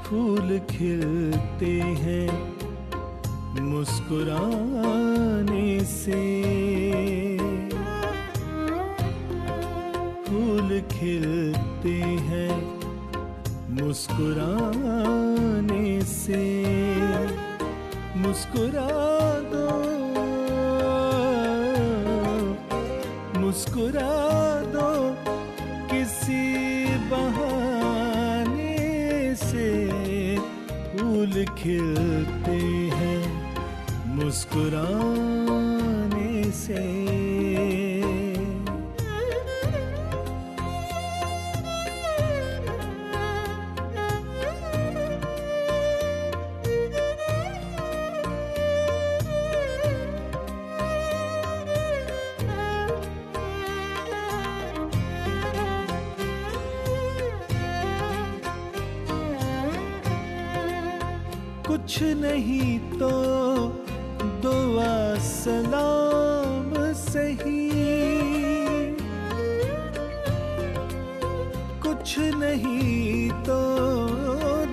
फूल 0.04 0.58
खिलते 0.58 1.80
हैं 1.80 2.58
मुस्कुराने 3.62 5.84
से। 5.84 7.27
खिलते 10.80 11.96
हैं 12.28 12.54
मुस्कुराने 13.70 15.04
से। 16.02 16.42
मुस्कुरा 18.16 18.88
दो 19.52 19.68
मुस्कुरा 23.40 24.12
दो 24.74 24.90
किसी 25.92 26.44
बहाने 27.10 28.76
से। 29.34 29.68
फूल 30.88 31.34
खिलते 31.58 32.60
हैं 32.98 33.22
मुस्कुराने 34.16 35.37
नहीं 62.14 62.78
तो 62.78 63.10
दुआ 64.42 65.18
सलाम 65.18 66.72
सही। 66.92 67.68
कुछ 71.82 72.18
नहीं 72.18 73.30
तो 73.30 73.60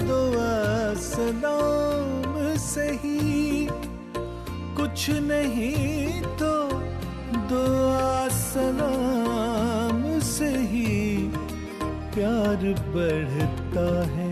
दुआ 0.05 0.53
सलाम 0.93 2.57
सही। 2.57 3.67
कुछ 4.77 5.09
नहीं 5.09 6.21
तो 6.21 6.53
दुआ 7.51 8.27
सलाम 8.27 10.19
सही। 10.19 11.27
प्यार 12.15 12.61
बढ़ता 12.95 13.87
है 14.11 14.24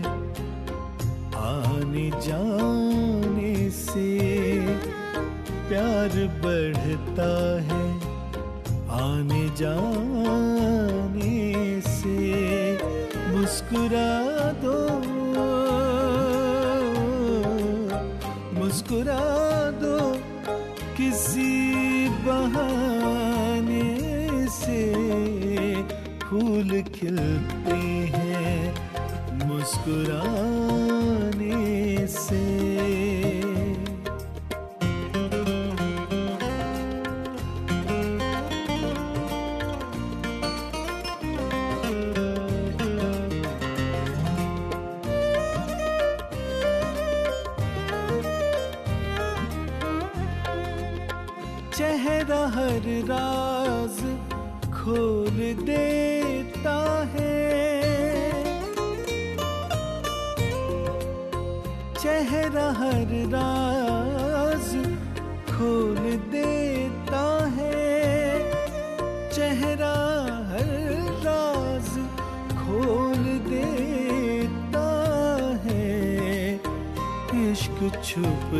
प्यार 5.74 6.12
बढ़ता 6.42 7.30
है 7.68 7.86
आने 8.96 9.44
जाने 9.60 11.32
से 11.86 12.18
मुस्कुरा 13.30 14.12
दो 14.64 14.76
मुस्कुरा 18.60 19.18
दो 19.82 19.98
किसी 21.00 21.50
बहाने 22.28 23.82
से 24.60 24.80
फूल 26.24 26.70
खिलते 26.94 27.80
हैं 28.14 28.62
मुस्कुराने 29.46 30.43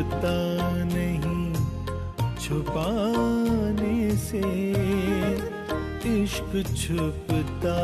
छुपता 0.04 0.36
नहीं 0.84 1.48
छुपाने 2.36 3.96
से। 4.16 4.40
इश्क 6.22 6.52
छुपता 6.76 7.78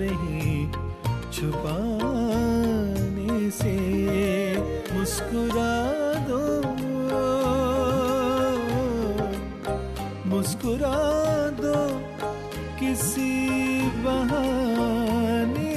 नहीं 0.00 0.56
छुपाने 1.32 3.34
से। 3.50 3.76
मुस्कुरा 4.94 5.74
दो। 6.28 6.42
मुस्कुरा 10.28 10.98
दो 11.62 11.78
किसी 12.80 13.32
बहाने 14.04 15.74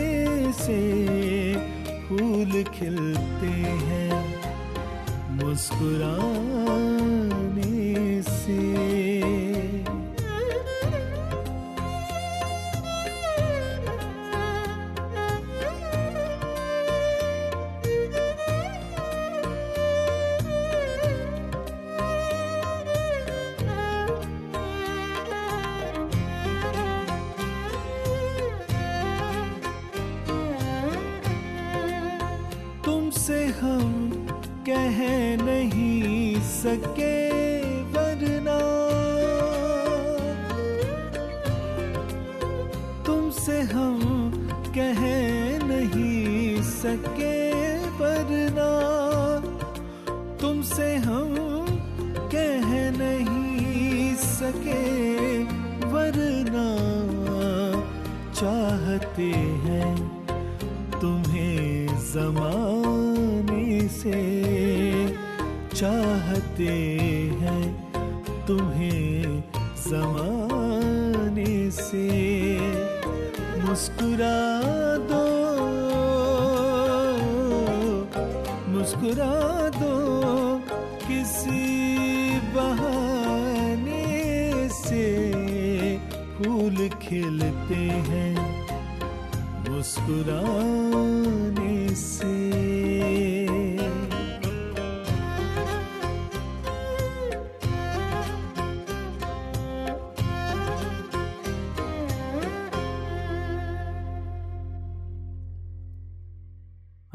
से। 0.54 0.82
फूल 2.08 2.52
खिलते 2.64 3.54
हैं 3.88 4.07
मुस्कुराने 5.48 7.27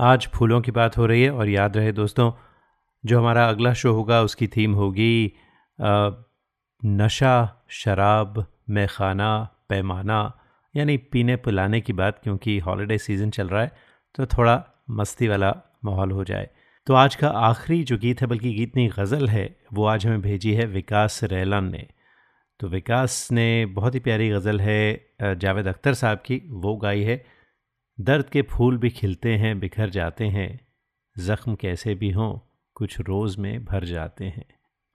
आज 0.03 0.27
फूलों 0.27 0.61
की 0.61 0.71
बात 0.71 0.97
हो 0.99 1.05
रही 1.07 1.23
है 1.23 1.31
और 1.31 1.49
याद 1.49 1.77
रहे 1.77 1.91
दोस्तों, 1.93 2.31
जो 3.05 3.19
हमारा 3.19 3.47
अगला 3.49 3.73
शो 3.73 3.93
होगा 3.93 4.21
उसकी 4.23 4.47
थीम 4.47 4.73
होगी 4.75 5.33
नशा, 6.83 7.35
शराब, 7.71 8.45
मैखाना, 8.71 9.49
पैमाना, 9.69 10.21
यानी 10.75 10.97
पीने 11.13 11.37
पिलाने 11.37 11.81
की 11.81 11.93
बात 11.93 12.19
क्योंकि 12.23 12.59
हॉलीडे 12.59 12.99
सीज़न 12.99 13.31
चल 13.31 13.49
रहा 13.49 13.63
है 13.63 13.73
तो 14.15 14.27
थोड़ा 14.29 14.57
मस्ती 14.91 15.29
वाला 15.29 15.55
माहौल 15.85 16.11
हो 16.11 16.25
जाए। 16.25 16.49
तो 16.87 16.95
आज 16.95 17.15
का 17.15 17.29
आखिरी 17.29 17.83
जो 17.85 17.99
गीत 17.99 18.21
है, 18.21 18.27
बल्कि 18.27 18.53
गीत 18.55 18.77
नहीं, 18.77 18.89
गज़ल 18.97 19.29
है, 19.29 19.45
वो 19.73 19.85
आज 19.87 20.07
हमें 20.07 20.21
भेजी 20.23 20.55
है 20.55 20.67
विकास 20.69 21.21
रैलन 21.25 21.71
ने। 21.73 21.87
तो 22.61 22.69
विकास 22.69 23.29
ने 23.33 23.47
बहुत 23.69 23.95
ही 23.95 24.01
प्यारी 24.01 24.29
गज़ल 24.31 24.61
है 24.61 25.37
जावेद 25.37 25.69
अख्तर 25.69 25.95
साहब 25.95 26.23
की, 26.27 26.43
वो 26.49 26.77
गाई 26.77 27.03
है। 27.03 27.25
दर्द 28.01 28.29
के 28.29 28.43
फूल 28.43 28.79
भी 28.79 28.91
खिलते 28.91 29.37
हैं, 29.37 29.61
बिखर 29.61 29.91
जाते 29.91 30.27
हैं। 30.27 30.61
ज़ख्म 31.19 31.55
कैसे 31.55 31.95
भी 31.95 32.11
हों, 32.11 32.39
कुछ 32.75 33.01
रोज़ 33.01 33.41
में 33.41 33.65
भर 33.65 33.85
जाते 33.85 34.25
हैं। 34.25 34.45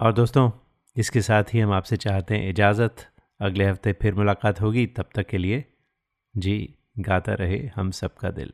और 0.02 0.14
दोस्तों, 0.14 0.52
इसके 0.96 1.22
साथ 1.22 1.44
ही 1.54 1.60
हम 1.60 1.72
आपसे 1.72 1.98
चाहते 1.98 2.38
हैं 2.38 2.50
इजाज़त। 2.50 2.96
अगले 3.42 3.66
हफ़्ते 3.66 3.94
फिर 3.94 4.16
मुलाकात 4.16 4.62
होगी। 4.62 4.86
तब 4.86 5.10
तक 5.16 5.28
के 5.28 5.38
लिए 5.38 5.66
जी, 6.38 6.76
गाता 7.00 7.34
रहे 7.34 7.72
हम 7.76 7.92
सबका 7.92 8.32
दिल। 8.32 8.54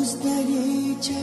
उस 0.00 0.14
दरीचे 0.22 1.20